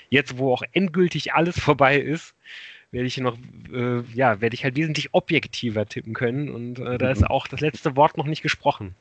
[0.10, 2.36] Jetzt, wo auch endgültig alles vorbei ist,
[2.92, 3.38] werde ich noch,
[3.72, 7.62] äh, ja, werde ich halt wesentlich objektiver tippen können und äh, da ist auch das
[7.62, 8.96] letzte Wort noch nicht gesprochen.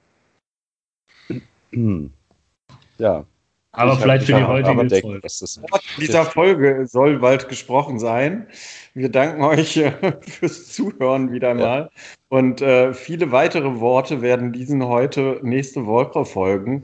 [2.98, 3.24] Ja,
[3.72, 5.20] aber ich vielleicht für die heutige Folge.
[5.20, 5.60] Das
[5.98, 8.46] dieser Folge soll bald gesprochen sein.
[8.94, 9.92] Wir danken euch äh,
[10.22, 11.62] fürs Zuhören wieder mal.
[11.62, 11.90] Ja.
[12.28, 16.82] Und äh, viele weitere Worte werden diesen heute nächste Woche folgen.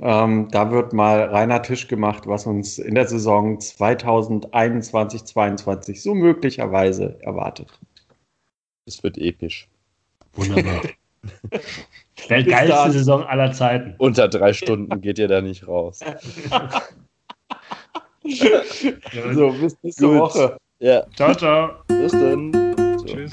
[0.00, 6.14] Ähm, da wird mal reiner Tisch gemacht, was uns in der Saison 2021, 2022 so
[6.14, 7.78] möglicherweise erwartet.
[8.86, 9.68] Es wird episch.
[10.34, 10.82] Wunderbar.
[12.28, 13.94] Der geilste Saison aller Zeiten.
[13.98, 16.00] Unter drei Stunden geht ihr da nicht raus.
[19.34, 20.18] so, bis nächste Gut.
[20.18, 20.56] Woche.
[20.78, 21.04] Ja.
[21.16, 21.70] Ciao, ciao.
[21.88, 22.52] Bis dann.
[22.98, 23.04] So.
[23.04, 23.30] Tschüss.